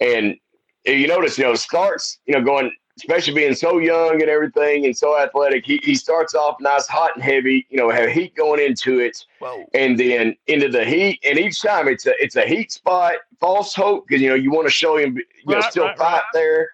And 0.00 0.36
you 0.84 1.06
notice, 1.06 1.38
you 1.38 1.44
know, 1.44 1.54
Starks, 1.54 2.18
you 2.26 2.34
know, 2.34 2.44
going, 2.44 2.70
especially 2.98 3.34
being 3.34 3.54
so 3.54 3.78
young 3.78 4.22
and 4.22 4.30
everything 4.30 4.86
and 4.86 4.96
so 4.96 5.18
athletic, 5.18 5.66
he, 5.66 5.78
he 5.82 5.94
starts 5.94 6.34
off 6.34 6.56
nice, 6.60 6.86
hot 6.86 7.10
and 7.14 7.22
heavy, 7.22 7.66
you 7.68 7.76
know, 7.76 7.90
have 7.90 8.10
heat 8.10 8.34
going 8.34 8.60
into 8.60 9.00
it 9.00 9.24
Whoa. 9.38 9.64
and 9.74 9.98
then 9.98 10.34
into 10.46 10.68
the 10.68 10.84
heat. 10.84 11.20
And 11.24 11.38
each 11.38 11.60
time 11.60 11.88
it's 11.88 12.06
a 12.06 12.12
it's 12.18 12.36
a 12.36 12.46
heat 12.46 12.72
spot, 12.72 13.16
false 13.38 13.74
hope 13.74 14.06
because 14.06 14.22
you 14.22 14.28
know 14.28 14.34
you 14.34 14.50
want 14.50 14.66
to 14.66 14.72
show 14.72 14.96
him, 14.96 15.16
you 15.16 15.54
know, 15.54 15.60
still 15.60 15.84
right, 15.84 15.98
fight 15.98 16.14
right. 16.14 16.22
there, 16.32 16.70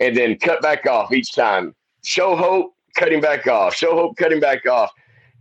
and 0.00 0.16
then 0.16 0.38
cut 0.38 0.62
back 0.62 0.86
off 0.86 1.12
each 1.12 1.34
time. 1.34 1.74
Show 2.02 2.36
hope, 2.36 2.74
cut 2.96 3.12
him 3.12 3.20
back 3.20 3.46
off. 3.46 3.74
Show 3.74 3.94
hope, 3.94 4.16
cut 4.16 4.32
him 4.32 4.40
back 4.40 4.66
off. 4.66 4.90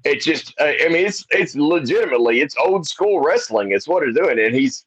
It 0.04 0.22
just, 0.22 0.54
uh, 0.60 0.66
I 0.66 0.90
mean, 0.90 1.06
it's 1.06 1.26
it's 1.32 1.56
legitimately 1.56 2.42
it's 2.42 2.56
old 2.58 2.88
school 2.88 3.22
wrestling. 3.22 3.72
It's 3.72 3.88
what 3.88 4.02
they're 4.02 4.12
doing, 4.12 4.40
and 4.40 4.54
he's 4.54 4.86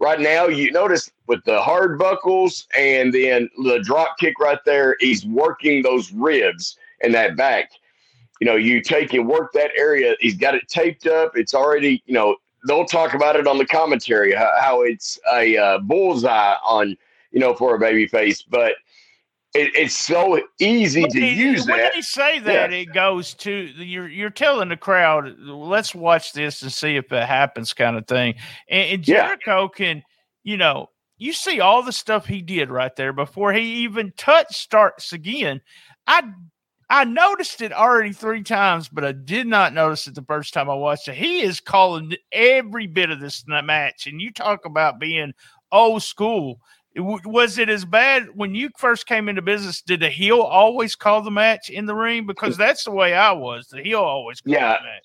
right 0.00 0.20
now. 0.20 0.46
You 0.46 0.72
notice 0.72 1.10
with 1.26 1.44
the 1.44 1.60
hard 1.60 1.98
buckles 1.98 2.66
and 2.76 3.12
then 3.12 3.48
the 3.62 3.80
drop 3.84 4.18
kick 4.18 4.38
right 4.40 4.58
there, 4.64 4.96
he's 5.00 5.24
working 5.24 5.82
those 5.82 6.12
ribs 6.12 6.76
and 7.02 7.14
that 7.14 7.36
back 7.36 7.70
you 8.40 8.46
know, 8.46 8.56
you 8.56 8.80
take 8.80 9.12
and 9.12 9.28
work 9.28 9.52
that 9.52 9.70
area. 9.76 10.16
He's 10.18 10.36
got 10.36 10.54
it 10.54 10.66
taped 10.66 11.06
up. 11.06 11.36
It's 11.36 11.54
already, 11.54 12.02
you 12.06 12.14
know, 12.14 12.36
they'll 12.66 12.86
talk 12.86 13.14
about 13.14 13.36
it 13.36 13.46
on 13.46 13.58
the 13.58 13.66
commentary 13.66 14.32
how, 14.32 14.50
how 14.60 14.82
it's 14.82 15.18
a 15.32 15.56
uh, 15.56 15.78
bullseye 15.78 16.56
on, 16.64 16.96
you 17.32 17.38
know, 17.38 17.54
for 17.54 17.76
a 17.76 17.78
baby 17.78 18.06
face, 18.06 18.42
but 18.42 18.72
it, 19.54 19.74
it's 19.74 19.96
so 19.96 20.40
easy 20.60 21.06
to 21.06 21.20
he- 21.20 21.34
use 21.34 21.66
when 21.66 21.78
that. 21.78 21.92
they 21.94 22.00
say 22.00 22.38
that, 22.40 22.72
it 22.72 22.92
goes 22.94 23.34
to 23.34 23.50
you're 23.52 24.08
you're 24.08 24.30
telling 24.30 24.68
the 24.68 24.76
crowd, 24.76 25.36
let's 25.38 25.94
watch 25.94 26.32
this 26.32 26.62
and 26.62 26.72
see 26.72 26.96
if 26.96 27.10
it 27.12 27.26
happens, 27.26 27.72
kind 27.72 27.96
of 27.96 28.06
thing. 28.06 28.34
And, 28.68 28.90
and 28.90 29.08
Yeah. 29.08 29.26
Jericho 29.26 29.68
can, 29.68 30.02
you 30.44 30.56
know, 30.56 30.90
you 31.18 31.32
see 31.32 31.60
all 31.60 31.82
the 31.82 31.92
stuff 31.92 32.26
he 32.26 32.42
did 32.42 32.70
right 32.70 32.94
there 32.96 33.12
before 33.12 33.52
he 33.52 33.82
even 33.82 34.12
touched 34.16 34.54
Starks 34.54 35.12
again. 35.12 35.60
I 36.06 36.22
I 36.88 37.04
noticed 37.04 37.60
it 37.60 37.72
already 37.72 38.12
three 38.12 38.42
times, 38.42 38.88
but 38.88 39.04
I 39.04 39.12
did 39.12 39.46
not 39.46 39.74
notice 39.74 40.06
it 40.08 40.14
the 40.16 40.22
first 40.22 40.52
time 40.52 40.68
I 40.68 40.74
watched 40.74 41.06
it. 41.08 41.14
He 41.14 41.40
is 41.40 41.60
calling 41.60 42.14
every 42.32 42.86
bit 42.88 43.10
of 43.10 43.20
this 43.20 43.44
match, 43.46 44.06
and 44.06 44.20
you 44.20 44.32
talk 44.32 44.64
about 44.64 44.98
being 44.98 45.32
old 45.72 46.02
school. 46.02 46.60
Was 46.96 47.58
it 47.58 47.68
as 47.68 47.84
bad 47.84 48.28
when 48.34 48.54
you 48.54 48.70
first 48.76 49.06
came 49.06 49.28
into 49.28 49.42
business? 49.42 49.80
Did 49.80 50.00
the 50.00 50.08
heel 50.08 50.40
always 50.40 50.96
call 50.96 51.22
the 51.22 51.30
match 51.30 51.70
in 51.70 51.86
the 51.86 51.94
ring? 51.94 52.26
Because 52.26 52.56
that's 52.56 52.84
the 52.84 52.90
way 52.90 53.14
I 53.14 53.30
was. 53.32 53.68
The 53.68 53.80
heel 53.82 54.00
always 54.00 54.40
called 54.40 54.54
Yeah. 54.54 54.78
the 54.78 54.84
match. 54.84 55.04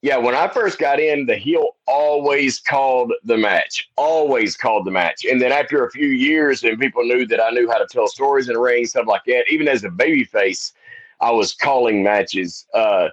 Yeah, 0.00 0.16
when 0.18 0.34
I 0.36 0.46
first 0.46 0.78
got 0.78 1.00
in, 1.00 1.26
the 1.26 1.34
heel 1.34 1.70
always 1.86 2.60
called 2.60 3.12
the 3.24 3.36
match, 3.36 3.88
always 3.96 4.56
called 4.56 4.86
the 4.86 4.92
match. 4.92 5.24
And 5.24 5.40
then 5.42 5.50
after 5.50 5.84
a 5.84 5.90
few 5.90 6.08
years, 6.08 6.62
and 6.62 6.78
people 6.78 7.02
knew 7.02 7.26
that 7.26 7.42
I 7.42 7.50
knew 7.50 7.68
how 7.68 7.78
to 7.78 7.86
tell 7.90 8.06
stories 8.06 8.48
in 8.48 8.54
the 8.54 8.60
ring, 8.60 8.86
stuff 8.86 9.06
like 9.08 9.24
that. 9.26 9.44
Even 9.50 9.66
as 9.66 9.82
a 9.82 9.90
baby 9.90 10.22
face, 10.22 10.72
I 11.20 11.32
was 11.32 11.52
calling 11.54 12.04
matches. 12.04 12.64
Uh, 12.74 13.08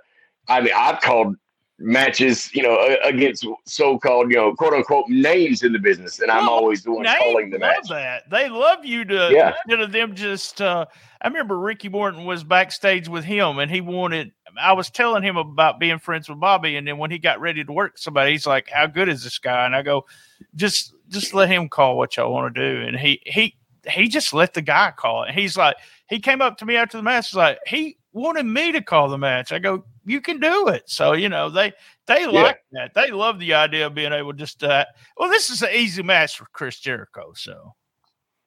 I 0.47 0.61
mean, 0.61 0.73
I've 0.75 1.01
called 1.01 1.35
matches, 1.77 2.53
you 2.53 2.63
know, 2.63 2.95
against 3.03 3.45
so-called, 3.65 4.31
you 4.31 4.37
know, 4.37 4.53
quote 4.55 4.73
unquote 4.73 5.09
names 5.09 5.63
in 5.63 5.73
the 5.73 5.79
business, 5.79 6.19
and 6.19 6.31
I'm 6.31 6.47
always 6.47 6.83
the 6.83 6.91
one 6.91 7.05
calling 7.05 7.49
the 7.49 7.59
match. 7.59 7.87
that. 7.89 8.29
They 8.29 8.47
love 8.49 8.85
you 8.85 9.03
to 9.05 9.29
Yeah. 9.31 9.53
instead 9.65 9.81
of 9.81 9.91
them 9.91 10.15
just 10.15 10.61
uh 10.61 10.85
I 11.21 11.27
remember 11.27 11.59
Ricky 11.59 11.89
Morton 11.89 12.23
was 12.25 12.43
backstage 12.43 13.09
with 13.09 13.25
him 13.25 13.59
and 13.59 13.69
he 13.69 13.81
wanted 13.81 14.31
I 14.57 14.71
was 14.73 14.89
telling 14.89 15.21
him 15.21 15.35
about 15.35 15.79
being 15.79 15.99
friends 15.99 16.29
with 16.29 16.39
Bobby 16.39 16.77
and 16.77 16.87
then 16.87 16.97
when 16.97 17.11
he 17.11 17.17
got 17.17 17.41
ready 17.41 17.63
to 17.63 17.71
work 17.71 17.97
somebody, 17.97 18.31
he's 18.31 18.47
like, 18.47 18.69
How 18.69 18.87
good 18.87 19.09
is 19.09 19.23
this 19.23 19.37
guy? 19.37 19.65
And 19.65 19.75
I 19.75 19.81
go, 19.81 20.05
just 20.55 20.93
just 21.09 21.33
let 21.33 21.49
him 21.49 21.67
call 21.67 21.97
what 21.97 22.15
y'all 22.15 22.31
want 22.31 22.55
to 22.55 22.61
do. 22.61 22.87
And 22.87 22.97
he 22.97 23.21
he 23.25 23.57
he 23.87 24.07
just 24.07 24.33
let 24.33 24.53
the 24.53 24.61
guy 24.61 24.93
call 24.95 25.23
it. 25.23 25.31
He's 25.35 25.57
like, 25.57 25.75
he 26.07 26.19
came 26.19 26.41
up 26.41 26.57
to 26.59 26.65
me 26.65 26.77
after 26.77 26.95
the 26.97 27.03
match, 27.03 27.29
he's 27.31 27.35
like, 27.35 27.59
he 27.67 27.97
wanted 28.15 28.45
me 28.45 28.71
to 28.71 28.81
call 28.81 29.09
the 29.09 29.17
match. 29.17 29.51
I 29.51 29.59
go, 29.59 29.85
you 30.05 30.21
can 30.21 30.39
do 30.39 30.69
it. 30.69 30.83
So, 30.87 31.13
you 31.13 31.29
know, 31.29 31.49
they 31.49 31.73
they 32.07 32.25
like 32.25 32.63
that. 32.71 32.93
They 32.93 33.11
love 33.11 33.39
the 33.39 33.53
idea 33.53 33.87
of 33.87 33.93
being 33.93 34.13
able 34.13 34.33
just 34.33 34.59
to 34.61 34.87
well, 35.17 35.29
this 35.29 35.49
is 35.49 35.61
an 35.61 35.69
easy 35.73 36.01
match 36.01 36.37
for 36.37 36.47
Chris 36.53 36.79
Jericho. 36.79 37.33
So 37.35 37.73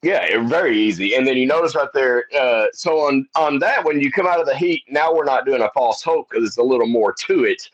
Yeah, 0.02 0.42
very 0.46 0.78
easy. 0.78 1.14
And 1.14 1.26
then 1.26 1.36
you 1.36 1.46
notice 1.46 1.74
right 1.74 1.88
there. 1.92 2.24
Uh, 2.38 2.66
so 2.72 3.00
on 3.00 3.26
on 3.36 3.58
that, 3.58 3.84
when 3.84 4.00
you 4.00 4.10
come 4.10 4.26
out 4.26 4.40
of 4.40 4.46
the 4.46 4.56
heat, 4.56 4.82
now 4.88 5.14
we're 5.14 5.24
not 5.24 5.44
doing 5.44 5.62
a 5.62 5.70
false 5.74 6.02
hope 6.02 6.30
because 6.30 6.46
it's 6.46 6.58
a 6.58 6.62
little 6.62 6.86
more 6.86 7.12
to 7.26 7.44
it. 7.44 7.68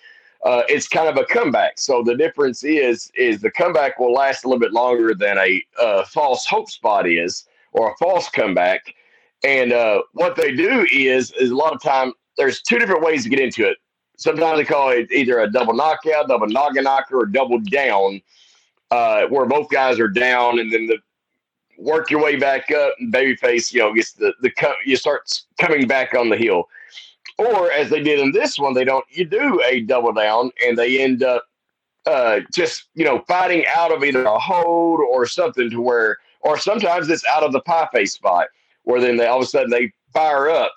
Uh, 0.44 0.62
it's 0.68 0.88
kind 0.88 1.09
of 1.09 1.16
a 1.16 1.24
comeback. 1.24 1.78
So 1.78 2.02
the 2.02 2.16
difference 2.16 2.64
is 2.64 3.11
is 3.14 3.40
the 3.40 3.50
comeback 3.50 3.98
will 3.98 4.12
last 4.12 4.44
a 4.44 4.48
little 4.48 4.61
bit 4.61 4.72
longer 4.72 5.14
than 5.14 5.38
a 5.38 5.62
uh, 5.80 6.04
false 6.04 6.44
hope 6.44 6.70
spot 6.70 7.09
is, 7.09 7.46
or 7.72 7.92
a 7.92 7.96
false 7.96 8.28
comeback. 8.28 8.94
And 9.44 9.72
uh, 9.72 10.02
what 10.12 10.37
they 10.37 10.52
do 10.52 10.87
is 10.90 11.30
is 11.33 11.50
a 11.50 11.54
lot 11.54 11.74
of 11.74 11.83
time 11.83 12.12
there's 12.37 12.62
two 12.62 12.78
different 12.78 13.02
ways 13.02 13.22
to 13.24 13.28
get 13.28 13.38
into 13.38 13.68
it. 13.68 13.76
Sometimes 14.16 14.59
they 14.59 14.64
call 14.64 14.90
it 14.90 15.11
either 15.12 15.40
a 15.40 15.50
double 15.50 15.74
knockout, 15.74 16.28
double 16.28 16.46
noggin 16.46 16.85
knocker, 16.85 17.20
or 17.20 17.26
double 17.26 17.59
down, 17.59 18.22
uh, 18.90 19.26
where 19.26 19.44
both 19.44 19.68
guys 19.68 20.00
are 20.00 20.09
down, 20.09 20.59
and 20.59 20.72
then 20.72 20.87
the 20.87 20.98
work 21.76 22.11
your 22.11 22.22
way 22.22 22.37
back 22.37 22.70
up 22.70 22.94
and 22.98 23.12
babyface, 23.12 23.72
you 23.72 23.80
know, 23.80 23.92
gets 23.92 24.12
the, 24.12 24.33
the 24.40 24.50
you 24.85 24.96
start 24.96 25.42
coming 25.61 25.87
back 25.87 26.14
on 26.14 26.30
the 26.30 26.37
heel. 26.37 26.68
Or 27.37 27.70
as 27.72 27.90
they 27.90 28.00
did 28.00 28.20
in 28.20 28.33
this 28.33 28.59
one, 28.59 28.74
they 28.74 28.85
don't 28.85 29.04
you 29.11 29.24
do 29.24 29.61
a 29.66 29.80
double 29.80 30.12
down 30.12 30.52
and 30.64 30.78
they 30.78 31.00
end 31.00 31.22
up 31.22 31.44
uh 32.07 32.40
just 32.52 32.85
you 32.94 33.04
know 33.04 33.24
fighting 33.26 33.64
out 33.74 33.90
of 33.90 34.04
either 34.04 34.24
a 34.24 34.38
hold 34.38 35.00
or 35.00 35.26
something 35.26 35.70
to 35.70 35.80
where 35.80 36.18
or 36.42 36.59
sometimes 36.59 37.09
it's 37.09 37.24
out 37.26 37.42
of 37.42 37.52
the 37.52 37.61
pie 37.61 37.88
face 37.92 38.12
spot 38.12 38.48
where 38.85 39.01
then 39.01 39.16
they 39.16 39.27
all 39.27 39.38
of 39.38 39.44
a 39.44 39.47
sudden 39.47 39.70
they 39.70 39.92
fire 40.12 40.49
up. 40.49 40.73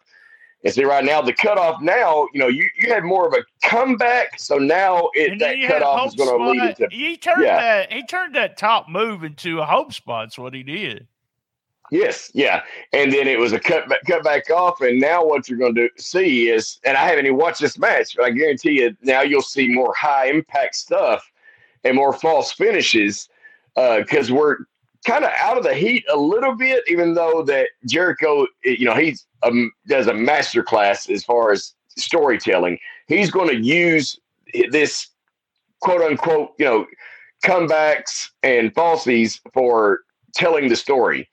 And 0.64 0.74
see 0.74 0.84
right 0.84 1.06
now 1.06 1.22
the 1.22 1.34
cutoff 1.34 1.82
now, 1.82 2.28
you 2.34 2.40
know, 2.40 2.48
you, 2.48 2.68
you 2.80 2.92
had 2.92 3.04
more 3.04 3.28
of 3.28 3.34
a 3.34 3.44
comeback. 3.64 4.40
So 4.40 4.58
now 4.58 5.10
it 5.14 5.38
that 5.40 5.40
then 5.40 5.58
you 5.60 5.68
had 5.68 5.82
cutoff 5.82 6.08
is 6.08 6.16
gonna 6.16 6.50
lead 6.50 6.58
spot. 6.58 6.82
into 6.82 6.96
he 6.96 7.16
turned 7.16 7.44
yeah. 7.44 7.58
that 7.58 7.94
he 7.94 8.04
turned 8.06 8.36
that 8.36 8.58
top 8.58 8.90
move 8.90 9.24
into 9.24 9.60
a 9.60 9.66
hope 9.66 9.94
spot. 9.94 10.32
spot's 10.32 10.40
what 10.40 10.54
he 10.54 10.64
did. 10.64 11.08
Yes, 11.90 12.32
yeah, 12.34 12.64
and 12.92 13.14
then 13.14 13.28
it 13.30 13.40
was 13.40 13.54
a 13.54 13.60
cut 13.60 13.88
back, 13.88 14.04
cut 14.06 14.22
back 14.22 14.50
off, 14.50 14.82
and 14.82 15.00
now 15.00 15.24
what 15.24 15.48
you're 15.48 15.58
going 15.58 15.76
to 15.76 15.90
see 15.98 16.50
is, 16.50 16.80
and 16.84 16.98
I 16.98 17.08
haven't 17.08 17.26
even 17.26 17.38
watched 17.38 17.62
this 17.62 17.78
match, 17.78 18.18
but 18.18 18.26
I 18.26 18.32
guarantee 18.32 18.82
you 18.82 18.98
now 19.04 19.22
you'll 19.22 19.42
see 19.42 19.70
more 19.70 19.94
high 19.94 20.28
impact 20.28 20.76
stuff 20.76 21.24
and 21.86 21.96
more 21.96 22.12
false 22.12 22.52
finishes 22.52 23.30
uh, 23.78 24.00
because 24.00 24.32
we're 24.32 24.58
kind 25.06 25.24
of 25.24 25.32
out 25.38 25.58
of 25.58 25.64
the 25.64 25.74
heat 25.74 26.06
a 26.12 26.18
little 26.18 26.56
bit, 26.56 26.84
even 26.88 27.14
though 27.14 27.44
that 27.44 27.70
Jericho, 27.88 28.48
you 28.64 28.86
know, 28.86 28.96
he's 28.96 29.26
um, 29.44 29.72
does 29.88 30.08
a 30.08 30.14
master 30.14 30.64
class 30.64 31.10
as 31.10 31.24
far 31.24 31.52
as 31.52 31.74
storytelling. 31.98 32.78
He's 33.08 33.32
going 33.32 33.50
to 33.50 33.62
use 33.62 34.20
this 34.72 35.08
quote 35.82 36.02
unquote, 36.02 36.54
you 36.58 36.66
know, 36.66 36.86
comebacks 37.46 38.30
and 38.44 38.74
falsies 38.74 39.40
for 39.54 40.02
telling 40.34 40.70
the 40.70 40.76
story. 40.76 41.30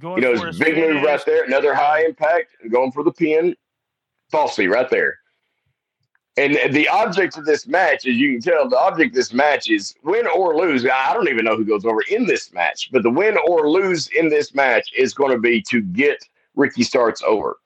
Going 0.00 0.22
You 0.22 0.34
know, 0.34 0.46
his 0.46 0.58
big 0.58 0.76
move 0.76 1.02
right 1.02 1.20
there, 1.26 1.44
another 1.44 1.74
high 1.74 2.04
impact, 2.04 2.56
going 2.70 2.92
for 2.92 3.02
the 3.02 3.12
pin, 3.12 3.56
falsely 4.30 4.68
right 4.68 4.88
there. 4.90 5.18
And 6.38 6.72
the 6.72 6.88
object 6.88 7.36
of 7.36 7.44
this 7.44 7.66
match, 7.66 8.06
as 8.06 8.14
you 8.16 8.34
can 8.34 8.40
tell, 8.40 8.68
the 8.68 8.78
object 8.78 9.10
of 9.10 9.14
this 9.16 9.32
match 9.32 9.68
is 9.68 9.94
win 10.04 10.26
or 10.28 10.56
lose. 10.56 10.86
I 10.86 11.12
don't 11.12 11.28
even 11.28 11.44
know 11.44 11.56
who 11.56 11.64
goes 11.64 11.84
over 11.84 12.00
in 12.08 12.26
this 12.26 12.52
match, 12.52 12.90
but 12.92 13.02
the 13.02 13.10
win 13.10 13.36
or 13.48 13.68
lose 13.68 14.06
in 14.08 14.28
this 14.28 14.54
match 14.54 14.92
is 14.96 15.14
going 15.14 15.32
to 15.32 15.38
be 15.38 15.60
to 15.62 15.80
get 15.80 16.22
Ricky 16.54 16.84
Starks 16.84 17.22
over. 17.22 17.56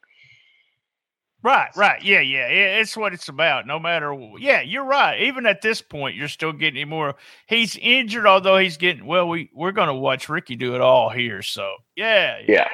Right, 1.42 1.68
right. 1.76 2.02
Yeah, 2.02 2.20
yeah. 2.20 2.48
yeah, 2.48 2.78
It's 2.78 2.96
what 2.96 3.12
it's 3.12 3.28
about. 3.28 3.66
No 3.66 3.78
matter 3.78 4.16
yeah, 4.38 4.62
you're 4.62 4.84
right. 4.84 5.20
Even 5.20 5.44
at 5.44 5.60
this 5.60 5.82
point, 5.82 6.16
you're 6.16 6.28
still 6.28 6.52
getting 6.52 6.80
him 6.80 6.90
more. 6.90 7.16
He's 7.48 7.76
injured, 7.76 8.26
although 8.26 8.56
he's 8.58 8.76
getting 8.78 9.04
well, 9.04 9.28
we 9.28 9.50
we're 9.52 9.72
gonna 9.72 9.94
watch 9.94 10.28
Ricky 10.28 10.54
do 10.56 10.76
it 10.76 10.80
all 10.80 11.10
here. 11.10 11.42
So 11.42 11.74
yeah, 11.96 12.38
Yeah. 12.46 12.68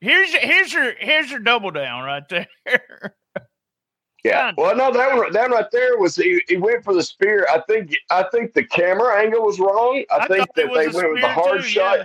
Here's 0.00 0.32
your 0.32 0.40
here's 0.40 0.72
your 0.72 0.94
here's 0.98 1.30
your 1.30 1.40
double 1.40 1.72
down 1.72 2.04
right 2.04 2.22
there. 2.28 2.48
Yeah. 4.24 4.52
Well, 4.56 4.76
no, 4.76 4.92
that 4.92 5.16
one, 5.16 5.32
that 5.32 5.42
one 5.50 5.52
right 5.52 5.70
there 5.72 5.96
was 5.98 6.16
he, 6.16 6.42
he 6.48 6.56
went 6.56 6.84
for 6.84 6.92
the 6.94 7.02
spear. 7.02 7.46
I 7.50 7.60
think 7.68 7.96
I 8.10 8.24
think 8.24 8.52
the 8.54 8.64
camera 8.64 9.18
angle 9.20 9.42
was 9.42 9.58
wrong. 9.58 10.04
I, 10.10 10.16
I 10.18 10.26
think 10.28 10.46
that 10.54 10.66
they 10.74 10.88
went 10.88 11.12
with 11.12 11.20
the 11.22 11.28
hard 11.28 11.62
too, 11.62 11.66
shot. 11.68 11.98
yeah. 11.98 12.04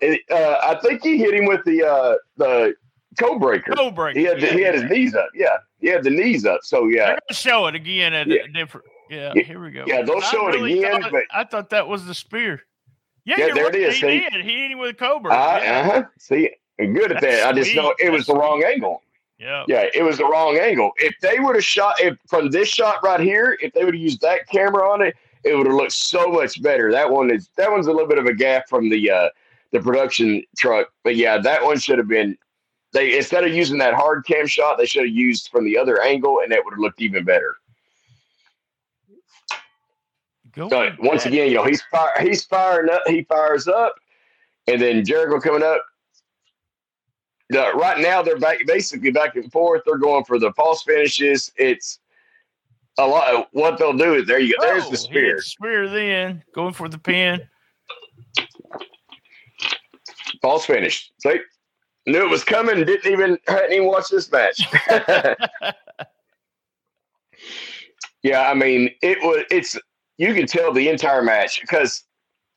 It, 0.00 0.20
uh, 0.30 0.58
I 0.62 0.78
think 0.80 1.02
he 1.02 1.16
hit 1.18 1.34
him 1.34 1.46
with 1.46 1.64
the 1.64 1.84
uh, 1.84 2.14
the 2.36 2.74
code 3.18 3.40
breaker. 3.40 3.72
Code 3.72 3.94
breaker, 3.94 4.18
He 4.18 4.24
had 4.26 4.40
the, 4.40 4.46
he 4.48 4.60
had 4.62 4.74
his 4.74 4.84
knees 4.84 5.14
up. 5.14 5.28
Yeah, 5.34 5.56
he 5.80 5.88
had 5.88 6.04
the 6.04 6.10
knees 6.10 6.44
up. 6.44 6.60
So 6.62 6.86
yeah, 6.86 7.16
show 7.30 7.66
it 7.66 7.74
again 7.74 8.12
at 8.14 8.26
Yeah. 8.28 8.42
a 8.44 8.48
different. 8.48 8.86
Yeah, 9.10 9.32
Yeah, 9.34 9.42
here 9.42 9.60
we 9.62 9.70
go. 9.70 9.84
yeah, 9.86 10.02
they'll 10.02 10.18
I 10.18 10.30
show 10.30 10.48
it 10.48 10.54
really 10.56 10.78
again, 10.84 11.00
thought- 11.02 11.12
but- 11.12 11.24
I 11.32 11.44
thought 11.44 11.70
that 11.70 11.88
was 11.88 12.04
the 12.04 12.14
spear. 12.14 12.62
Yeah, 13.24 13.36
Yeah, 13.38 13.54
there 13.54 13.64
right. 13.64 13.74
it 13.74 13.80
is, 13.82 13.94
He 13.94 14.00
see? 14.02 14.20
did. 14.30 14.44
He 14.44 14.60
hit 14.62 14.70
him 14.70 14.78
with 14.78 14.90
a 14.90 14.94
cobra. 14.94 15.32
uh 15.32 15.60
yeah. 15.62 15.82
huh. 15.90 16.02
See, 16.18 16.50
I'm 16.78 16.92
good 16.94 17.10
at 17.12 17.20
That's 17.22 17.36
that. 17.42 17.48
I 17.48 17.52
just 17.58 17.74
know 17.74 17.94
it 17.98 18.10
was 18.12 18.26
the 18.26 18.34
wrong 18.34 18.62
angle. 18.64 19.02
Yeah. 19.38 19.64
Yeah, 19.68 19.86
it 19.94 20.02
was 20.02 20.18
the 20.18 20.24
wrong 20.24 20.58
angle. 20.58 20.90
If 20.96 21.14
they 21.20 21.38
would 21.38 21.54
have 21.54 21.64
shot 21.64 21.96
if 22.00 22.18
from 22.26 22.50
this 22.50 22.68
shot 22.68 22.96
right 23.04 23.20
here, 23.20 23.56
if 23.60 23.72
they 23.72 23.84
would 23.84 23.94
have 23.94 24.02
used 24.02 24.20
that 24.22 24.48
camera 24.48 24.90
on 24.90 25.00
it, 25.00 25.14
it 25.44 25.54
would 25.54 25.66
have 25.66 25.76
looked 25.76 25.92
so 25.92 26.30
much 26.30 26.60
better. 26.60 26.90
That 26.90 27.10
one 27.10 27.30
is 27.30 27.48
that 27.56 27.70
one's 27.70 27.86
a 27.86 27.92
little 27.92 28.08
bit 28.08 28.18
of 28.18 28.26
a 28.26 28.34
gap 28.34 28.68
from 28.68 28.88
the 28.88 29.10
uh 29.10 29.28
the 29.70 29.80
production 29.80 30.42
truck. 30.56 30.88
But 31.04 31.16
yeah, 31.16 31.38
that 31.38 31.62
one 31.62 31.78
should 31.78 31.98
have 31.98 32.08
been 32.08 32.36
they 32.92 33.16
instead 33.16 33.44
of 33.44 33.54
using 33.54 33.78
that 33.78 33.94
hard 33.94 34.26
cam 34.26 34.46
shot, 34.46 34.76
they 34.76 34.86
should 34.86 35.04
have 35.04 35.14
used 35.14 35.50
from 35.50 35.64
the 35.64 35.78
other 35.78 36.02
angle 36.02 36.40
and 36.42 36.50
that 36.50 36.64
would 36.64 36.72
have 36.72 36.80
looked 36.80 37.00
even 37.00 37.24
better. 37.24 37.56
Go 40.52 40.68
But 40.68 40.94
once 40.98 41.26
again, 41.26 41.48
you 41.48 41.54
know, 41.54 41.64
he's 41.64 41.82
fire 41.82 42.10
he's 42.20 42.44
firing 42.44 42.90
up, 42.90 43.02
he 43.06 43.22
fires 43.22 43.68
up, 43.68 43.94
and 44.66 44.82
then 44.82 45.04
Jericho 45.04 45.38
coming 45.38 45.62
up. 45.62 45.84
The, 47.50 47.72
right 47.74 47.98
now 47.98 48.22
they're 48.22 48.38
back 48.38 48.58
basically 48.66 49.10
back 49.10 49.36
and 49.36 49.50
forth. 49.50 49.82
They're 49.86 49.96
going 49.98 50.24
for 50.24 50.38
the 50.38 50.52
false 50.52 50.82
finishes. 50.82 51.50
It's 51.56 51.98
a 52.98 53.06
lot 53.06 53.34
of 53.34 53.46
what 53.52 53.78
they'll 53.78 53.96
do 53.96 54.14
is 54.16 54.26
there 54.26 54.38
you 54.40 54.54
go. 54.58 54.66
There's 54.66 54.84
Oh, 54.84 54.90
the 54.90 54.96
spear. 54.96 55.36
the 55.36 55.42
spear 55.42 55.88
then 55.88 56.42
going 56.54 56.74
for 56.74 56.88
the 56.88 56.98
pin. 56.98 57.40
False 60.42 60.66
finish. 60.66 61.10
See? 61.22 61.38
Knew 62.06 62.22
it 62.24 62.30
was 62.30 62.44
coming, 62.44 62.84
didn't 62.84 63.10
even 63.10 63.38
hadn't 63.48 63.72
even 63.72 63.86
watched 63.86 64.10
this 64.10 64.30
match. 64.32 64.60
yeah, 68.22 68.48
I 68.48 68.54
mean, 68.54 68.90
it 69.02 69.18
was 69.22 69.44
it's 69.50 69.76
you 70.16 70.32
can 70.34 70.46
tell 70.46 70.72
the 70.72 70.88
entire 70.88 71.22
match 71.22 71.60
because 71.60 72.04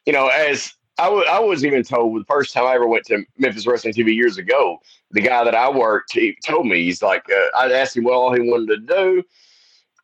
you 0.05 0.13
know, 0.13 0.27
as 0.29 0.73
I 0.97 1.09
wa- 1.09 1.25
I 1.29 1.39
was 1.39 1.65
even 1.65 1.83
told 1.83 2.19
the 2.19 2.25
first 2.25 2.53
time 2.53 2.65
I 2.65 2.75
ever 2.75 2.87
went 2.87 3.05
to 3.05 3.23
Memphis 3.37 3.65
Wrestling 3.65 3.93
TV 3.93 4.13
years 4.15 4.37
ago, 4.37 4.77
the 5.11 5.21
guy 5.21 5.43
that 5.43 5.55
I 5.55 5.69
worked, 5.69 6.13
he 6.13 6.35
told 6.45 6.67
me, 6.67 6.83
he's 6.83 7.01
like, 7.01 7.23
uh, 7.29 7.57
I 7.57 7.71
asked 7.71 7.97
him 7.97 8.03
what 8.03 8.13
all 8.13 8.33
he 8.33 8.41
wanted 8.41 8.67
to 8.67 8.77
do. 8.77 9.23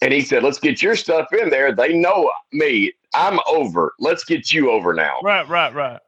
And 0.01 0.13
he 0.13 0.21
said, 0.21 0.43
let's 0.43 0.59
get 0.59 0.81
your 0.81 0.95
stuff 0.95 1.27
in 1.33 1.49
there. 1.49 1.73
They 1.73 1.93
know 1.93 2.31
me. 2.51 2.93
I'm 3.13 3.39
over. 3.47 3.93
Let's 3.99 4.23
get 4.23 4.51
you 4.51 4.69
over 4.69 4.93
now 4.93 5.17
right, 5.23 5.47
right, 5.47 5.73
right. 5.73 5.99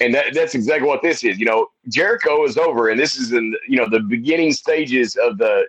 and 0.00 0.14
that, 0.14 0.32
that's 0.32 0.54
exactly 0.54 0.88
what 0.88 1.02
this 1.02 1.22
is. 1.24 1.38
You 1.38 1.44
know, 1.46 1.66
Jericho 1.88 2.44
is 2.44 2.56
over, 2.56 2.88
and 2.88 2.98
this 2.98 3.16
is 3.16 3.32
in 3.32 3.54
you 3.68 3.76
know 3.76 3.88
the 3.88 4.00
beginning 4.00 4.52
stages 4.52 5.16
of 5.16 5.38
the 5.38 5.66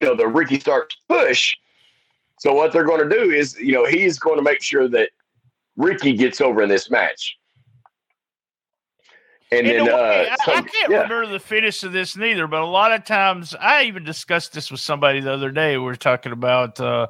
you 0.00 0.08
know 0.08 0.16
the 0.16 0.26
Ricky 0.26 0.58
Stark 0.58 0.90
push. 1.08 1.54
So 2.40 2.52
what 2.52 2.72
they're 2.72 2.84
going 2.84 3.08
to 3.08 3.14
do 3.14 3.30
is, 3.30 3.56
you 3.58 3.72
know, 3.72 3.86
he's 3.86 4.18
going 4.18 4.36
to 4.36 4.42
make 4.42 4.60
sure 4.62 4.88
that 4.88 5.10
Ricky 5.76 6.14
gets 6.14 6.40
over 6.40 6.62
in 6.62 6.68
this 6.68 6.90
match. 6.90 7.36
And 9.58 9.66
In 9.66 9.76
then, 9.76 9.88
a 9.88 9.96
way, 9.96 10.28
uh, 10.30 10.36
I, 10.46 10.52
I 10.56 10.62
can't 10.62 10.92
yeah, 10.92 11.02
remember 11.02 11.26
the 11.26 11.38
finish 11.40 11.82
of 11.84 11.92
this 11.92 12.16
neither, 12.16 12.46
but 12.46 12.62
a 12.62 12.66
lot 12.66 12.92
of 12.92 13.04
times 13.04 13.54
I 13.58 13.84
even 13.84 14.04
discussed 14.04 14.52
this 14.52 14.70
with 14.70 14.80
somebody 14.80 15.20
the 15.20 15.32
other 15.32 15.50
day. 15.50 15.76
We 15.76 15.84
were 15.84 15.96
talking 15.96 16.32
about 16.32 16.80
uh, 16.80 17.08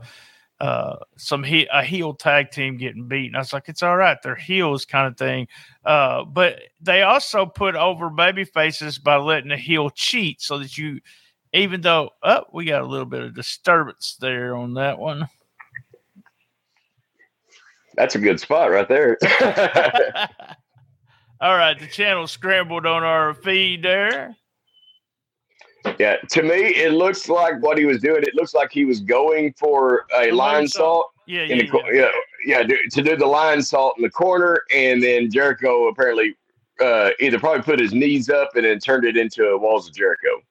uh, 0.60 0.96
some 1.16 1.42
he- 1.42 1.68
a 1.72 1.82
heel 1.82 2.14
tag 2.14 2.50
team 2.50 2.76
getting 2.76 3.08
beaten. 3.08 3.34
I 3.36 3.38
was 3.38 3.52
like, 3.52 3.68
it's 3.68 3.82
all 3.82 3.96
right, 3.96 4.18
they're 4.22 4.34
heels 4.34 4.84
kind 4.84 5.06
of 5.06 5.16
thing. 5.16 5.48
Uh, 5.84 6.24
but 6.24 6.60
they 6.80 7.02
also 7.02 7.46
put 7.46 7.74
over 7.76 8.10
baby 8.10 8.44
faces 8.44 8.98
by 8.98 9.16
letting 9.16 9.50
the 9.50 9.56
heel 9.56 9.90
cheat 9.90 10.40
so 10.40 10.58
that 10.58 10.76
you, 10.76 11.00
even 11.52 11.80
though, 11.80 12.10
oh, 12.22 12.44
we 12.52 12.64
got 12.64 12.82
a 12.82 12.86
little 12.86 13.06
bit 13.06 13.22
of 13.22 13.34
disturbance 13.34 14.16
there 14.20 14.54
on 14.56 14.74
that 14.74 14.98
one. 14.98 15.28
that's 17.96 18.14
a 18.16 18.18
good 18.18 18.40
spot 18.40 18.70
right 18.70 18.88
there. 18.88 19.16
all 21.40 21.56
right, 21.56 21.78
the 21.78 21.86
channel 21.86 22.26
scrambled 22.26 22.86
on 22.86 23.02
our 23.02 23.34
feed 23.34 23.82
there. 23.82 24.36
yeah, 25.98 26.16
to 26.30 26.42
me, 26.42 26.54
it 26.56 26.92
looks 26.92 27.28
like 27.28 27.60
what 27.62 27.76
he 27.78 27.84
was 27.84 28.00
doing. 28.00 28.22
It 28.22 28.34
looks 28.34 28.54
like 28.54 28.70
he 28.72 28.84
was 28.84 29.00
going 29.00 29.52
for 29.58 30.06
a 30.16 30.30
The 30.30 30.32
line 30.32 30.64
moonsault. 30.64 30.70
salt. 30.70 31.10
Yeah, 31.26 31.42
yeah, 31.44 31.56
the, 31.56 31.82
yeah. 31.92 32.08
yeah, 32.44 32.62
yeah, 32.68 32.76
to 32.90 33.02
do 33.02 33.16
the 33.16 33.24
lionsault 33.24 33.92
in 33.96 34.02
the 34.02 34.10
corner, 34.10 34.60
and 34.74 35.02
then 35.02 35.30
Jericho 35.30 35.88
apparently 35.88 36.34
uh, 36.82 37.10
either 37.20 37.38
probably 37.38 37.62
put 37.62 37.80
his 37.80 37.94
knees 37.94 38.28
up 38.28 38.50
and 38.56 38.64
then 38.64 38.78
turned 38.78 39.04
it 39.04 39.16
into 39.16 39.44
a 39.48 39.56
walls 39.58 39.88
of 39.88 39.94
Jericho. 39.94 40.42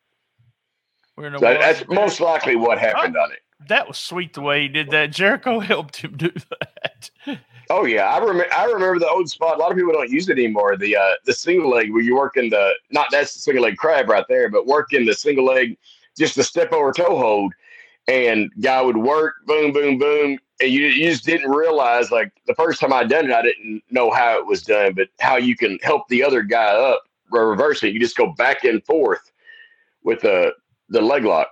We're 1.16 1.28
in 1.28 1.36
a 1.36 1.40
So 1.40 1.46
that's 1.46 1.88
most 1.90 2.20
likely 2.20 2.56
what 2.56 2.80
happened 2.80 3.16
on 3.18 3.32
it. 3.32 3.40
that 3.68 3.88
was 3.88 4.00
sweet 4.00 4.34
the 4.34 4.42
way 4.42 4.64
he 4.64 4.68
did 4.68 4.90
that. 4.92 5.12
Jericho 5.12 5.60
helped 5.60 5.98
him 5.98 6.18
do 6.18 6.32
that. 6.50 7.12
Oh 7.70 7.86
yeah, 7.86 8.04
I 8.04 8.18
remember. 8.18 8.46
I 8.56 8.66
remember 8.66 9.00
the 9.00 9.10
old 9.10 9.30
spot. 9.30 9.58
A 9.58 9.60
lot 9.60 9.72
of 9.72 9.78
people 9.78 9.94
don't 9.94 10.10
use 10.10 10.30
it 10.30 10.38
anymore. 10.38 10.76
The 10.78 10.96
uh, 10.96 11.14
the 11.26 11.34
single 11.34 11.70
leg 11.70 11.92
where 11.92 12.02
you 12.02 12.16
work 12.16 12.38
in 12.38 12.50
the 12.50 12.74
not 12.92 13.08
that's 13.12 13.34
the 13.34 13.40
single 13.40 13.64
leg 13.64 13.78
crab 13.78 14.10
right 14.10 14.26
there, 14.28 14.50
but 14.50 14.68
work 14.68 14.94
in 14.94 15.06
the 15.06 15.14
single 15.14 15.46
leg 15.46 15.78
just 16.18 16.36
the 16.36 16.44
step 16.44 16.72
over 16.72 16.92
toe 16.92 17.18
hold, 17.18 17.54
and 18.08 18.52
guy 18.62 18.82
would 18.82 18.98
work 18.98 19.36
boom 19.46 19.72
boom 19.72 19.98
boom, 19.98 20.38
and 20.62 20.72
you 20.72 20.88
you 20.88 21.10
just 21.10 21.26
didn't 21.26 21.50
realize 21.50 22.12
like 22.12 22.32
the 22.48 22.56
first 22.56 22.80
time 22.82 22.94
I 22.94 23.04
done 23.04 23.30
it, 23.30 23.34
I 23.34 23.42
didn't 23.42 23.82
know 23.90 24.12
how 24.12 24.38
it 24.38 24.46
was 24.46 24.62
done, 24.64 24.94
but 24.94 25.08
how 25.20 25.38
you 25.38 25.56
can 25.56 25.80
help 25.84 26.08
the 26.10 26.24
other 26.24 26.42
guy 26.44 26.66
up 26.66 27.04
reverse 27.32 27.84
it. 27.84 27.94
You 27.94 28.00
just 28.00 28.18
go 28.18 28.34
back 28.34 28.64
and 28.66 28.84
forth 28.86 29.32
with 30.04 30.22
the 30.22 30.54
the 30.90 31.02
leg 31.02 31.24
lock. 31.24 31.48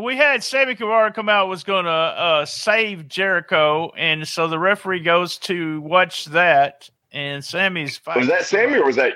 We 0.00 0.16
had 0.16 0.42
Sammy 0.42 0.74
Guevara 0.74 1.12
come 1.12 1.28
out 1.28 1.48
was 1.48 1.64
going 1.64 1.84
to 1.84 1.90
uh, 1.90 2.46
save 2.46 3.08
Jericho, 3.08 3.92
and 3.96 4.26
so 4.26 4.48
the 4.48 4.58
referee 4.58 5.00
goes 5.00 5.36
to 5.38 5.80
watch 5.82 6.26
that, 6.26 6.88
and 7.12 7.44
Sammy's 7.44 7.96
fighting. 7.96 8.22
Was 8.22 8.28
that 8.28 8.44
Sammy 8.44 8.76
or 8.78 8.86
was 8.86 8.96
that? 8.96 9.14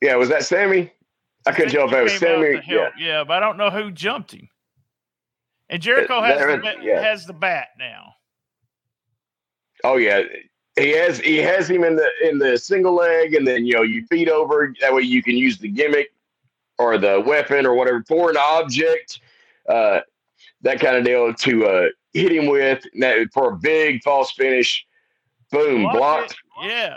Yeah, 0.00 0.16
was 0.16 0.28
that 0.28 0.44
Sammy? 0.44 0.92
I 1.46 1.52
couldn't 1.52 1.72
tell 1.72 1.88
if 1.88 1.92
it 1.92 2.02
was 2.02 2.18
Sammy. 2.18 2.56
help, 2.60 2.92
yeah, 2.98 3.24
but 3.24 3.34
I 3.34 3.40
don't 3.40 3.56
know 3.56 3.70
who 3.70 3.90
jumped 3.90 4.32
him. 4.32 4.48
And 5.68 5.80
Jericho 5.80 6.20
has 6.20 6.38
the, 6.38 6.58
ba- 6.58 6.76
yeah. 6.82 7.00
has 7.00 7.26
the 7.26 7.32
bat 7.32 7.68
now. 7.78 8.14
Oh 9.84 9.96
yeah, 9.96 10.22
he 10.76 10.90
has 10.90 11.18
he 11.18 11.38
has 11.38 11.68
him 11.68 11.84
in 11.84 11.96
the 11.96 12.08
in 12.22 12.38
the 12.38 12.56
single 12.56 12.94
leg, 12.94 13.34
and 13.34 13.46
then 13.46 13.64
you 13.66 13.74
know 13.74 13.82
you 13.82 14.06
feed 14.06 14.28
over. 14.28 14.74
That 14.80 14.94
way 14.94 15.02
you 15.02 15.22
can 15.22 15.36
use 15.36 15.58
the 15.58 15.68
gimmick 15.68 16.12
or 16.78 16.98
the 16.98 17.20
weapon 17.26 17.66
or 17.66 17.74
whatever 17.74 18.02
foreign 18.06 18.36
object, 18.36 19.20
uh, 19.68 20.00
that 20.62 20.80
kind 20.80 20.96
of 20.96 21.04
deal 21.04 21.32
to 21.34 21.66
uh, 21.66 21.88
hit 22.12 22.32
him 22.32 22.46
with 22.46 22.84
that, 23.00 23.28
for 23.32 23.52
a 23.52 23.56
big 23.56 24.02
false 24.02 24.32
finish. 24.32 24.84
Boom, 25.50 25.82
Block 25.82 25.96
blocked. 25.96 26.30
it, 26.62 26.68
Yeah. 26.68 26.96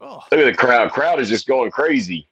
Oh, 0.00 0.22
Look 0.30 0.40
at 0.40 0.44
the 0.44 0.54
crowd. 0.54 0.92
Crowd 0.92 1.18
is 1.20 1.28
just 1.28 1.46
going 1.48 1.70
crazy. 1.70 2.28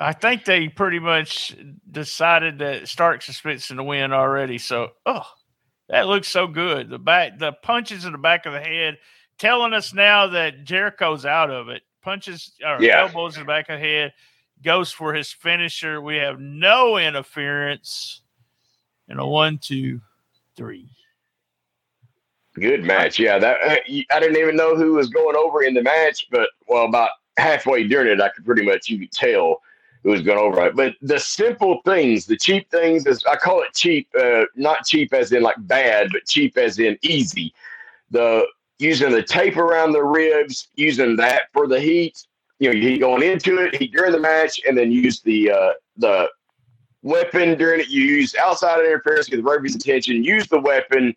I 0.00 0.12
think 0.12 0.44
they 0.44 0.68
pretty 0.68 0.98
much 0.98 1.54
decided 1.90 2.58
that 2.58 2.88
Starks 2.88 3.28
is 3.28 3.38
fixing 3.38 3.76
to 3.78 3.82
win 3.82 4.12
already. 4.12 4.58
So, 4.58 4.90
oh, 5.06 5.26
that 5.88 6.06
looks 6.06 6.28
so 6.28 6.46
good. 6.46 6.88
The 6.90 6.98
back, 6.98 7.38
the 7.38 7.52
punches 7.52 8.04
in 8.04 8.12
the 8.12 8.18
back 8.18 8.46
of 8.46 8.52
the 8.52 8.60
head, 8.60 8.98
telling 9.38 9.72
us 9.74 9.92
now 9.94 10.28
that 10.28 10.64
Jericho's 10.64 11.24
out 11.26 11.50
of 11.50 11.68
it. 11.68 11.82
Punches 12.02 12.52
or 12.64 12.82
Yeah. 12.82 13.02
elbows 13.02 13.36
in 13.36 13.42
the 13.42 13.46
back 13.46 13.68
of 13.68 13.80
the 13.80 13.86
head, 13.86 14.12
goes 14.62 14.92
for 14.92 15.14
his 15.14 15.32
finisher. 15.32 16.00
We 16.00 16.16
have 16.16 16.40
no 16.40 16.96
interference. 16.96 18.22
And 19.08 19.20
a 19.20 19.26
one, 19.26 19.58
two, 19.58 20.00
three. 20.56 20.88
Good 22.54 22.84
match. 22.84 23.18
Yeah, 23.18 23.38
that 23.38 23.58
uh, 23.62 23.76
I 24.10 24.20
didn't 24.20 24.38
even 24.38 24.56
know 24.56 24.74
who 24.74 24.94
was 24.94 25.10
going 25.10 25.36
over 25.36 25.62
in 25.62 25.74
the 25.74 25.82
match, 25.82 26.26
but 26.30 26.48
well, 26.66 26.86
about 26.86 27.10
halfway 27.36 27.86
during 27.86 28.08
it, 28.08 28.20
I 28.20 28.30
could 28.30 28.46
pretty 28.46 28.64
much 28.64 28.88
you 28.88 28.98
could 28.98 29.12
tell 29.12 29.60
who 30.02 30.10
was 30.10 30.22
going 30.22 30.38
over 30.38 30.66
it. 30.66 30.74
But 30.74 30.94
the 31.02 31.20
simple 31.20 31.80
things, 31.84 32.26
the 32.26 32.36
cheap 32.36 32.70
things, 32.70 33.06
is 33.06 33.24
I 33.26 33.36
call 33.36 33.62
it 33.62 33.74
cheap, 33.74 34.08
uh, 34.18 34.44
not 34.54 34.86
cheap 34.86 35.12
as 35.12 35.32
in 35.32 35.42
like 35.42 35.56
bad, 35.60 36.08
but 36.12 36.26
cheap 36.26 36.56
as 36.56 36.78
in 36.78 36.98
easy. 37.02 37.52
The 38.10 38.46
using 38.78 39.10
the 39.10 39.22
tape 39.22 39.56
around 39.56 39.92
the 39.92 40.04
ribs, 40.04 40.68
using 40.76 41.16
that 41.16 41.42
for 41.52 41.66
the 41.66 41.80
heat. 41.80 42.26
You 42.58 42.72
know, 42.72 42.76
you 42.76 42.98
going 42.98 43.22
into 43.22 43.58
it, 43.58 43.74
heat 43.74 43.92
during 43.92 44.12
the 44.12 44.20
match, 44.20 44.60
and 44.66 44.76
then 44.76 44.90
use 44.90 45.20
the 45.20 45.50
uh, 45.50 45.72
the 45.96 46.28
weapon 47.02 47.58
during 47.58 47.80
it. 47.80 47.88
You 47.88 48.02
use 48.02 48.34
outside 48.34 48.80
interference, 48.80 49.28
get 49.28 49.36
the 49.36 49.42
referee's 49.42 49.76
attention. 49.76 50.24
Use 50.24 50.46
the 50.48 50.60
weapon 50.60 51.14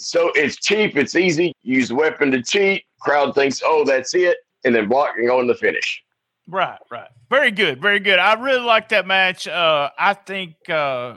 so 0.00 0.32
it's 0.34 0.56
cheap, 0.56 0.96
it's 0.96 1.14
easy. 1.14 1.52
Use 1.62 1.88
the 1.88 1.94
weapon 1.94 2.30
to 2.30 2.42
cheat. 2.42 2.84
Crowd 3.00 3.34
thinks, 3.34 3.60
oh, 3.64 3.84
that's 3.84 4.14
it. 4.14 4.38
and 4.64 4.74
then 4.74 4.88
block 4.88 5.14
and 5.16 5.26
go 5.26 5.40
in 5.40 5.46
the 5.46 5.54
finish. 5.54 6.02
Right, 6.48 6.78
right. 6.90 7.08
Very 7.28 7.50
good, 7.50 7.80
very 7.80 8.00
good. 8.00 8.18
I 8.18 8.32
really 8.34 8.64
like 8.64 8.88
that 8.88 9.06
match. 9.06 9.46
Uh, 9.46 9.90
I 9.98 10.14
think 10.14 10.68
uh, 10.68 11.16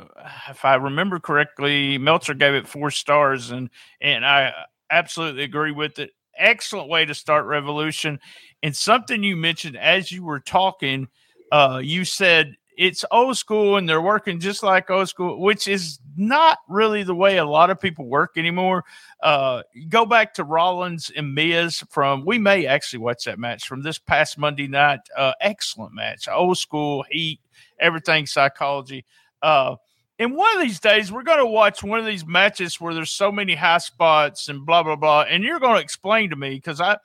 if 0.50 0.64
I 0.64 0.76
remember 0.76 1.20
correctly, 1.20 1.98
Meltzer 1.98 2.34
gave 2.34 2.54
it 2.54 2.68
four 2.68 2.92
stars, 2.92 3.50
and 3.50 3.70
and 4.00 4.26
I 4.26 4.54
absolutely 4.92 5.44
agree 5.44 5.72
with 5.72 5.98
it. 5.98 6.12
Excellent 6.38 6.90
way 6.90 7.06
to 7.06 7.14
start 7.14 7.46
Revolution. 7.46 8.20
And 8.62 8.76
something 8.76 9.24
you 9.24 9.36
mentioned 9.36 9.78
as 9.78 10.12
you 10.12 10.24
were 10.24 10.40
talking, 10.40 11.08
uh, 11.52 11.82
you 11.84 12.06
said 12.06 12.56
it's 12.78 13.06
old 13.12 13.38
school 13.38 13.78
and 13.78 13.88
they're 13.88 14.02
working 14.02 14.40
just 14.40 14.64
like 14.64 14.90
old 14.90 15.08
school, 15.10 15.40
which 15.40 15.68
is 15.68 16.00
not 16.16 16.60
really 16.68 17.04
the 17.04 17.16
way 17.16 17.38
a 17.38 17.46
lot 17.46 17.70
of 17.70 17.80
people 17.80 18.06
work 18.06 18.32
anymore. 18.36 18.84
Uh, 19.22 19.62
go 19.90 20.06
back 20.06 20.34
to 20.34 20.44
Rollins 20.44 21.12
and 21.16 21.36
Miz 21.36 21.84
from, 21.90 22.26
we 22.26 22.40
may 22.40 22.66
actually 22.66 23.00
watch 23.00 23.26
that 23.26 23.40
match 23.40 23.68
from 23.68 23.84
this 23.84 24.00
past 24.00 24.38
Monday 24.38 24.68
night. 24.68 25.02
Uh, 25.16 25.34
excellent 25.40 25.94
match, 25.94 26.28
old 26.28 26.58
school, 26.58 27.04
heat, 27.10 27.40
everything 27.80 28.26
psychology. 28.26 29.06
Uh, 29.42 29.76
and 30.20 30.36
one 30.36 30.56
of 30.56 30.62
these 30.62 30.80
days, 30.80 31.12
we're 31.12 31.24
going 31.24 31.40
to 31.40 31.46
watch 31.46 31.84
one 31.84 32.00
of 32.00 32.06
these 32.06 32.26
matches 32.26 32.80
where 32.80 32.94
there's 32.94 33.12
so 33.12 33.32
many 33.32 33.56
high 33.56 33.80
spots 33.80 34.48
and 34.48 34.66
blah, 34.66 34.84
blah, 34.84 34.96
blah. 34.96 35.22
And 35.22 35.44
you're 35.44 35.60
going 35.60 35.76
to 35.76 35.82
explain 35.82 36.30
to 36.30 36.36
me 36.36 36.52
because 36.56 36.80
I, 36.80 36.98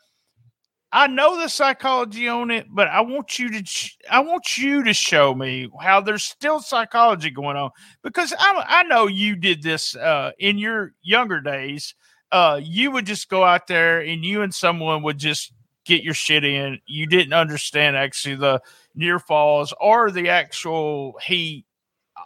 I 0.93 1.07
know 1.07 1.39
the 1.39 1.49
psychology 1.49 2.29
on 2.29 2.51
it, 2.51 2.67
but 2.71 2.89
I 2.89 3.01
want 3.03 3.39
you 3.39 3.51
to 3.51 3.91
I 4.11 4.21
want 4.21 4.57
you 4.57 4.83
to 4.85 4.95
show 4.95 5.35
me 5.35 5.69
how 5.81 6.01
there's 6.01 6.25
still 6.25 6.61
psychology 6.61 7.31
going 7.31 7.57
on 7.59 7.71
because 8.03 8.33
I 8.39 8.65
I 8.67 8.83
know 8.85 9.07
you 9.07 9.37
did 9.37 9.63
this 9.63 9.95
uh, 9.97 10.33
in 10.39 10.57
your 10.57 10.95
younger 11.03 11.41
days. 11.41 11.95
Uh, 12.33 12.61
you 12.63 12.91
would 12.91 13.07
just 13.07 13.29
go 13.29 13.45
out 13.45 13.67
there 13.67 14.01
and 14.01 14.25
you 14.25 14.43
and 14.43 14.55
someone 14.55 15.03
would 15.03 15.19
just 15.19 15.53
get 15.85 16.03
your 16.03 16.15
shit 16.15 16.45
in. 16.45 16.79
You 16.87 17.07
didn't 17.07 17.33
understand 17.35 17.97
actually 17.97 18.37
the 18.37 18.61
near 18.95 19.19
falls 19.19 19.75
or 19.81 20.11
the 20.11 20.29
actual 20.31 21.19
heat, 21.25 21.67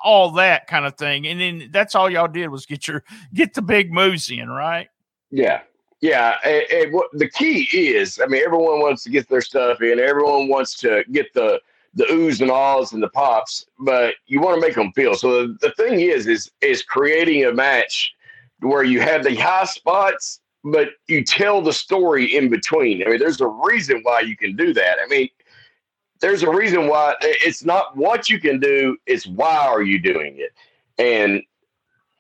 all 0.03 0.31
that 0.33 0.67
kind 0.67 0.87
of 0.87 0.97
thing, 0.97 1.27
and 1.27 1.41
then 1.41 1.71
that's 1.73 1.95
all 1.95 2.11
y'all 2.11 2.29
did 2.29 2.49
was 2.49 2.67
get 2.67 2.89
your 2.89 3.05
get 3.35 3.55
the 3.55 3.63
big 3.63 3.93
moves 3.93 4.31
in, 4.31 4.49
right? 4.49 4.89
Yeah, 5.31 5.63
yeah, 6.03 6.37
and, 6.45 6.65
and 6.73 6.93
what 6.93 7.07
the 7.13 7.31
key 7.31 7.69
is, 7.73 8.21
I 8.23 8.27
mean, 8.27 8.43
everyone 8.45 8.81
wants 8.81 9.05
to 9.05 9.11
get 9.11 9.29
their 9.29 9.41
stuff 9.41 9.81
in. 9.83 10.01
Everyone 10.01 10.49
wants 10.49 10.75
to 10.79 11.05
get 11.13 11.33
the 11.33 11.61
the 11.95 12.05
oohs 12.05 12.41
and 12.41 12.51
ahs 12.51 12.93
and 12.93 13.03
the 13.03 13.09
pops, 13.09 13.67
but 13.79 14.15
you 14.27 14.41
want 14.41 14.61
to 14.61 14.67
make 14.67 14.75
them 14.75 14.93
feel. 14.93 15.15
So 15.15 15.47
the, 15.47 15.59
the 15.61 15.71
thing 15.73 16.01
is, 16.01 16.27
is 16.27 16.51
is 16.61 16.83
creating 16.83 17.45
a 17.45 17.53
match 17.53 18.15
where 18.61 18.83
you 18.83 19.01
have 19.01 19.23
the 19.23 19.35
high 19.35 19.65
spots, 19.65 20.41
but 20.65 20.89
you 21.07 21.25
tell 21.25 21.63
the 21.63 21.73
story 21.73 22.37
in 22.37 22.49
between. 22.49 23.03
I 23.03 23.11
mean, 23.11 23.19
there's 23.19 23.41
a 23.41 23.47
reason 23.47 24.01
why 24.03 24.21
you 24.21 24.37
can 24.37 24.57
do 24.57 24.73
that. 24.75 24.99
I 25.05 25.07
mean, 25.09 25.29
there's 26.23 26.43
a 26.43 26.51
reason 26.51 26.89
why 26.89 27.15
it's 27.21 27.65
not 27.65 27.97
what 27.97 28.31
you 28.31 28.41
can 28.41 28.59
do; 28.59 28.97
it's 29.07 29.27
why 29.27 29.55
are 29.67 29.83
you 29.83 29.99
doing 29.99 30.39
it. 30.39 30.53
And 30.99 31.43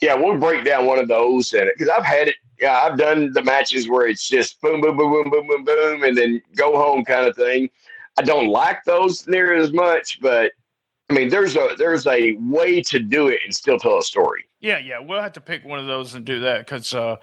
yeah, 0.02 0.14
we'll 0.14 0.38
break 0.38 0.64
down 0.64 0.86
one 0.86 0.98
of 0.98 1.08
those, 1.08 1.52
and 1.54 1.70
because 1.72 1.88
I've 1.88 2.04
had 2.04 2.28
it 2.28 2.34
yeah, 2.62 2.80
I've 2.80 2.96
done 2.96 3.32
the 3.32 3.42
matches 3.42 3.88
where 3.88 4.06
it's 4.06 4.28
just 4.28 4.60
boom, 4.60 4.80
boom, 4.80 4.96
boom, 4.96 5.10
boom, 5.12 5.30
boom, 5.30 5.48
boom, 5.48 5.64
boom, 5.64 6.04
and 6.04 6.16
then 6.16 6.40
go 6.54 6.76
home 6.76 7.04
kind 7.04 7.26
of 7.26 7.34
thing. 7.34 7.68
I 8.16 8.22
don't 8.22 8.48
like 8.48 8.84
those 8.84 9.26
near 9.26 9.54
as 9.54 9.72
much, 9.72 10.20
but 10.20 10.52
I 11.10 11.14
mean, 11.14 11.28
there's 11.28 11.56
a 11.56 11.70
there's 11.76 12.06
a 12.06 12.36
way 12.38 12.80
to 12.82 13.00
do 13.00 13.28
it 13.28 13.40
and 13.44 13.52
still 13.52 13.78
tell 13.78 13.98
a 13.98 14.02
story. 14.02 14.44
Yeah, 14.60 14.78
yeah, 14.78 15.00
we'll 15.00 15.20
have 15.20 15.32
to 15.32 15.40
pick 15.40 15.64
one 15.64 15.80
of 15.80 15.86
those 15.86 16.14
and 16.14 16.24
do 16.24 16.40
that 16.40 16.64
because 16.64 16.94
uh, 16.94 17.16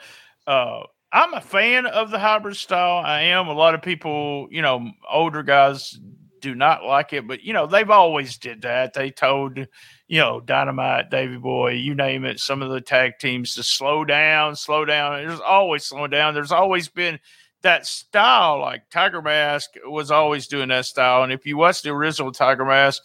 uh, 0.45 0.81
I'm 1.13 1.33
a 1.33 1.41
fan 1.41 1.85
of 1.85 2.11
the 2.11 2.19
hybrid 2.19 2.57
style. 2.57 3.03
I 3.05 3.21
am. 3.21 3.47
A 3.47 3.53
lot 3.53 3.75
of 3.75 3.81
people, 3.81 4.49
you 4.51 4.61
know, 4.61 4.91
older 5.09 5.41
guys 5.41 5.97
do 6.41 6.55
not 6.55 6.83
like 6.83 7.13
it, 7.13 7.27
but 7.27 7.43
you 7.43 7.53
know, 7.53 7.67
they've 7.67 7.89
always 7.89 8.37
did 8.37 8.61
that. 8.63 8.93
They 8.93 9.11
told 9.11 9.67
you 10.09 10.17
know, 10.17 10.41
Dynamite, 10.41 11.11
Davy 11.11 11.37
Boy, 11.37 11.73
you 11.73 11.93
name 11.93 12.25
it, 12.25 12.39
some 12.39 12.63
of 12.63 12.71
the 12.71 12.81
tag 12.81 13.19
teams 13.19 13.53
to 13.53 13.63
slow 13.63 14.03
down, 14.03 14.55
slow 14.55 14.83
down. 14.83 15.25
There's 15.25 15.39
always 15.39 15.85
slowing 15.85 16.09
down. 16.09 16.33
There's 16.33 16.51
always 16.51 16.89
been 16.89 17.19
that 17.61 17.85
style, 17.85 18.59
like 18.59 18.89
Tiger 18.89 19.21
Mask 19.21 19.69
was 19.85 20.09
always 20.09 20.47
doing 20.47 20.69
that 20.69 20.87
style. 20.87 21.21
And 21.21 21.31
if 21.31 21.45
you 21.45 21.57
watch 21.57 21.83
the 21.83 21.91
original 21.91 22.31
Tiger 22.31 22.65
Mask, 22.65 23.03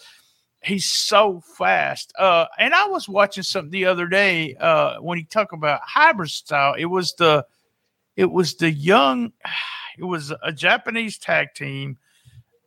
he's 0.63 0.91
so 0.91 1.43
fast. 1.59 2.11
Uh, 2.19 2.47
and 2.59 2.73
I 2.73 2.87
was 2.87 3.07
watching 3.07 3.43
something 3.43 3.71
the 3.71 3.85
other 3.85 4.07
day 4.07 4.55
uh, 4.55 4.97
when 5.01 5.19
he 5.19 5.25
talked 5.25 5.53
about 5.53 5.83
hybrid 5.85 6.31
style. 6.31 6.73
It 6.73 6.87
was 6.87 7.13
the, 7.19 7.45
it 8.17 8.31
was 8.31 8.55
the 8.55 8.71
young, 8.71 9.33
it 9.99 10.05
was 10.05 10.33
a 10.43 10.53
Japanese 10.53 11.19
tag 11.19 11.49
team 11.55 11.99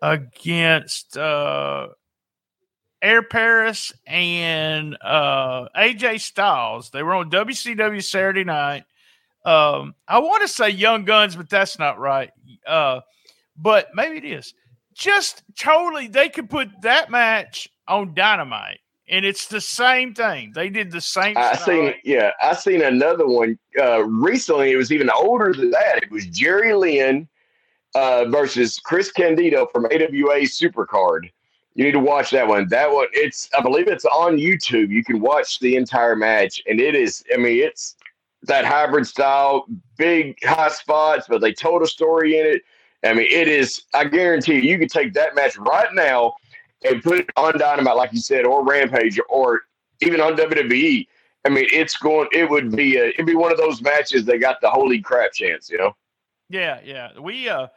against 0.01 1.17
uh 1.17 1.88
Air 3.01 3.21
Paris 3.21 3.93
and 4.05 4.97
uh, 5.01 5.67
AJ 5.75 6.21
Styles. 6.21 6.89
They 6.89 7.03
were 7.03 7.13
on 7.13 7.29
WCW 7.29 8.03
Saturday 8.03 8.43
night. 8.43 8.86
Um, 9.45 9.95
I 10.07 10.19
want 10.19 10.41
to 10.41 10.47
say 10.47 10.69
Young 10.69 11.05
Guns, 11.05 11.36
but 11.36 11.49
that's 11.49 11.79
not 11.79 11.99
right. 11.99 12.31
Uh, 12.65 13.01
but 13.55 13.89
maybe 13.93 14.17
it 14.17 14.25
is. 14.25 14.53
Just 14.93 15.43
totally, 15.57 16.07
they 16.07 16.27
could 16.27 16.49
put 16.49 16.69
that 16.81 17.12
match 17.12 17.69
on 17.88 18.15
Dynamite, 18.15 18.79
and 19.07 19.23
it's 19.23 19.47
the 19.47 19.62
same 19.62 20.15
thing. 20.15 20.51
They 20.55 20.69
did 20.69 20.91
the 20.91 21.01
same. 21.01 21.38
I 21.38 21.55
seen, 21.55 21.93
yeah, 22.03 22.31
I 22.41 22.55
seen 22.55 22.81
another 22.81 23.27
one 23.27 23.60
uh, 23.79 24.03
recently. 24.03 24.71
It 24.71 24.75
was 24.75 24.91
even 24.91 25.10
older 25.12 25.53
than 25.53 25.69
that. 25.69 25.99
It 26.01 26.12
was 26.12 26.25
Jerry 26.25 26.73
Lynn 26.73 27.27
uh, 27.97 28.25
versus 28.29 28.79
Chris 28.79 29.12
Candido 29.12 29.67
from 29.73 29.86
AWA 29.86 30.41
Supercard 30.41 31.29
you 31.77 31.83
need 31.83 31.91
to 31.91 31.99
watch 31.99 32.31
that 32.31 32.47
one. 32.47 32.67
That 32.69 32.91
one, 32.91 33.05
it's 33.13 33.49
I 33.55 33.62
believe 33.62 33.88
it's 33.88 34.03
on 34.03 34.38
YouTube. 34.38 34.89
You 34.89 35.03
can 35.03 35.21
watch 35.21 35.60
the 35.60 35.75
entire 35.75 36.15
match, 36.15 36.60
and 36.65 36.81
it 36.81 36.95
is. 36.95 37.23
I 37.31 37.38
mean, 37.38 37.63
it's 37.63 37.95
that 38.41 38.65
hybrid 38.65 39.05
style, 39.05 39.67
big 39.95 40.43
high 40.43 40.69
spots, 40.69 41.27
but 41.29 41.39
they 41.39 41.53
told 41.53 41.83
a 41.83 41.88
story 41.88 42.39
in 42.39 42.47
it. 42.47 42.63
I 43.05 43.13
mean, 43.13 43.27
it 43.29 43.47
is. 43.47 43.83
I 43.93 44.05
guarantee 44.05 44.55
you, 44.55 44.62
you 44.62 44.79
could 44.79 44.89
take 44.89 45.13
that 45.13 45.36
match 45.36 45.55
right 45.55 45.93
now 45.93 46.33
and 46.83 47.03
put 47.03 47.19
it 47.19 47.29
on 47.38 47.60
Dynamite, 47.60 47.95
like 47.95 48.12
you 48.12 48.21
said, 48.21 48.47
or 48.47 48.65
Rampage, 48.65 49.19
or 49.29 49.62
even 50.01 50.19
on 50.19 50.36
WWE. 50.36 51.05
I 51.45 51.49
mean, 51.49 51.67
it's 51.71 51.95
going. 51.95 52.27
It 52.31 52.49
would 52.49 52.75
be 52.75 52.97
a. 52.97 53.10
It'd 53.10 53.27
be 53.27 53.36
one 53.36 53.51
of 53.51 53.60
those 53.60 53.83
matches 53.83 54.25
that 54.25 54.39
got 54.39 54.62
the 54.62 54.69
holy 54.71 54.99
crap 54.99 55.31
chance. 55.31 55.69
You 55.69 55.77
know. 55.77 55.95
Yeah, 56.49 56.79
yeah. 56.83 57.19
We 57.19 57.49
uh 57.49 57.67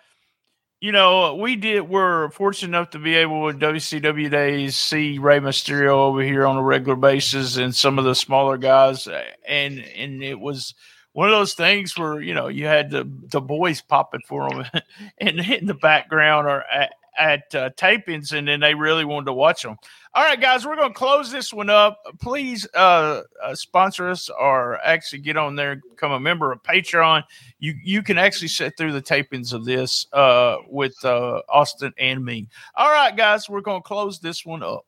you 0.81 0.93
know, 0.93 1.35
we 1.35 1.57
did. 1.57 1.83
We're 1.83 2.31
fortunate 2.31 2.69
enough 2.69 2.91
to 2.91 2.99
be 2.99 3.15
able 3.17 3.49
in 3.49 3.59
WCW 3.59 4.31
days 4.31 4.77
see 4.77 5.19
Rey 5.19 5.39
Mysterio 5.39 5.91
over 5.91 6.23
here 6.23 6.47
on 6.47 6.57
a 6.57 6.63
regular 6.63 6.97
basis, 6.97 7.57
and 7.57 7.75
some 7.75 7.99
of 7.99 8.05
the 8.05 8.15
smaller 8.15 8.57
guys, 8.57 9.07
and 9.47 9.79
and 9.81 10.23
it 10.23 10.41
was 10.41 10.75
one 11.13 11.29
of 11.29 11.33
those 11.33 11.55
things 11.55 11.99
where 11.99 12.21
you 12.21 12.35
know 12.35 12.49
you 12.49 12.67
had 12.67 12.91
the 12.91 13.11
the 13.31 13.41
boys 13.41 13.81
popping 13.81 14.23
for 14.27 14.49
them 14.49 14.65
and 15.19 15.41
in 15.41 15.67
the 15.67 15.75
background 15.75 16.47
or 16.47 16.65
at, 16.73 16.93
at 17.19 17.55
uh, 17.55 17.71
tapings, 17.71 18.33
and 18.33 18.49
then 18.49 18.61
they 18.61 18.75
really 18.75 19.05
wanted 19.05 19.27
to 19.27 19.33
watch 19.33 19.63
them. 19.63 19.77
All 20.15 20.25
right, 20.25 20.41
guys, 20.41 20.67
we're 20.67 20.77
going 20.77 20.89
to 20.89 20.99
close 20.99 21.31
this 21.31 21.53
one 21.53 21.71
up. 21.71 22.01
Please 22.21 22.67
uh, 22.75 23.23
uh, 23.43 23.55
sponsor 23.55 24.09
us 24.09 24.29
or 24.29 24.79
actually 24.85 25.21
get 25.21 25.37
on 25.37 25.55
there, 25.55 25.81
become 25.91 26.13
a 26.13 26.21
member 26.21 26.53
of 26.53 26.63
Patreon. 26.63 27.23
You 27.59 27.75
you 27.85 28.03
can 28.03 28.19
actually 28.19 28.49
sit 28.49 28.75
through 28.77 28.93
the 28.93 29.03
tapings 29.03 29.53
of 29.53 29.65
this 29.65 30.07
uh, 30.13 30.57
with 30.69 30.97
uh, 31.05 31.43
Austin 31.49 31.93
and 31.99 32.25
me. 32.25 32.49
All 32.75 32.91
right, 32.91 33.17
guys, 33.17 33.49
we're 33.49 33.61
going 33.61 33.83
to 33.83 33.87
close 33.87 34.19
this 34.19 34.45
one 34.45 34.63
up. 34.63 34.87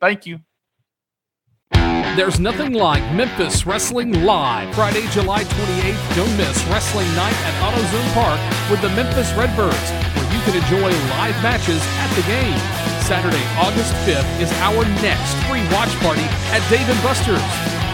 Thank 0.00 0.26
you. 0.26 0.40
There's 2.12 2.38
nothing 2.38 2.74
like 2.74 3.02
Memphis 3.12 3.66
Wrestling 3.66 4.12
Live. 4.22 4.72
Friday, 4.76 5.02
July 5.10 5.42
28th, 5.42 6.14
don't 6.14 6.36
miss 6.36 6.62
Wrestling 6.70 7.10
Night 7.16 7.34
at 7.42 7.54
AutoZone 7.58 8.10
Park 8.14 8.38
with 8.70 8.80
the 8.80 8.88
Memphis 8.94 9.32
Redbirds, 9.34 9.90
where 10.14 10.28
you 10.30 10.38
can 10.46 10.54
enjoy 10.54 10.94
live 11.18 11.34
matches 11.42 11.82
at 11.98 12.06
the 12.14 12.22
game. 12.30 12.60
Saturday, 13.02 13.42
August 13.58 13.90
5th 14.06 14.30
is 14.38 14.52
our 14.62 14.86
next 15.02 15.34
free 15.50 15.66
watch 15.74 15.90
party 15.98 16.22
at 16.54 16.62
Dave 16.70 16.86
& 17.02 17.02
Buster's. 17.02 17.42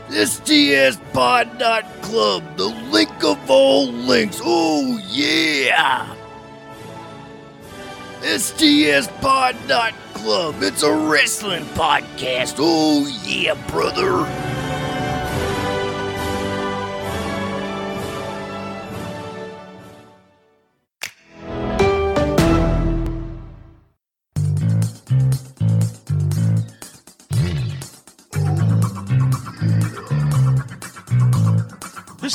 This 0.09 0.39
TS 0.39 1.01
Pod 1.13 1.51
Club, 2.01 2.45
the 2.57 2.67
link 2.93 3.25
of 3.25 3.51
all 3.51 3.89
links. 3.89 4.41
Oh, 4.45 5.01
yeah! 5.09 6.15
STS 8.23 9.09
Pod 9.21 9.57
Club, 10.15 10.63
it's 10.63 10.85
a 10.85 10.93
wrestling 10.93 11.65
podcast. 11.75 12.55
Oh, 12.61 13.05
yeah, 13.25 13.55
brother. 13.69 14.56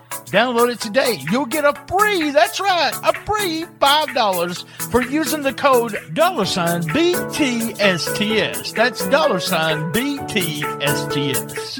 download 0.31 0.71
it 0.71 0.79
today. 0.79 1.19
You'll 1.29 1.45
get 1.45 1.65
a 1.65 1.73
free, 1.87 2.31
that's 2.31 2.59
right, 2.59 2.93
a 3.03 3.13
free 3.25 3.65
$5 3.79 4.65
for 4.89 5.01
using 5.01 5.43
the 5.43 5.53
code 5.53 5.97
dollar 6.13 6.45
sign 6.45 6.83
BTSTS. 6.83 8.73
That's 8.73 9.05
dollar 9.07 9.39
sign 9.39 9.91
BTSTS. 9.91 11.79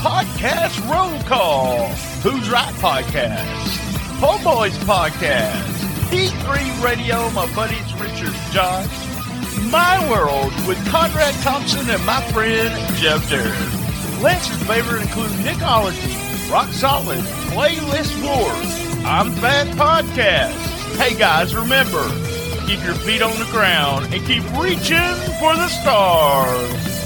Podcast 0.00 0.80
Roll 0.90 1.22
Call. 1.24 1.88
Who's 2.22 2.48
Right 2.50 2.72
Podcast. 2.74 3.78
Homeboys 4.20 4.76
Podcast. 4.84 5.66
P3 6.10 6.82
Radio, 6.82 7.30
my 7.30 7.46
buddies 7.54 7.92
Richard 8.00 8.34
Josh. 8.52 9.06
My 9.70 9.98
World 10.10 10.52
with 10.66 10.78
Conrad 10.88 11.34
Thompson 11.42 11.88
and 11.90 12.04
my 12.06 12.22
friend 12.32 12.70
Jeff 12.96 13.28
Jarrett. 13.28 13.52
Lance's 14.22 14.62
favorite 14.66 15.02
include 15.02 15.30
Nickology, 15.44 16.16
Rock 16.50 16.72
Solid, 16.72 17.20
Playlist 17.52 18.14
Wars, 18.24 18.89
I'm 19.04 19.32
Fat 19.32 19.66
Podcast. 19.76 20.96
Hey 20.96 21.16
guys, 21.18 21.54
remember, 21.54 22.02
keep 22.66 22.82
your 22.84 22.94
feet 22.94 23.22
on 23.22 23.36
the 23.38 23.48
ground 23.50 24.12
and 24.12 24.24
keep 24.26 24.42
reaching 24.58 25.14
for 25.40 25.54
the 25.56 25.68
stars. 25.68 26.99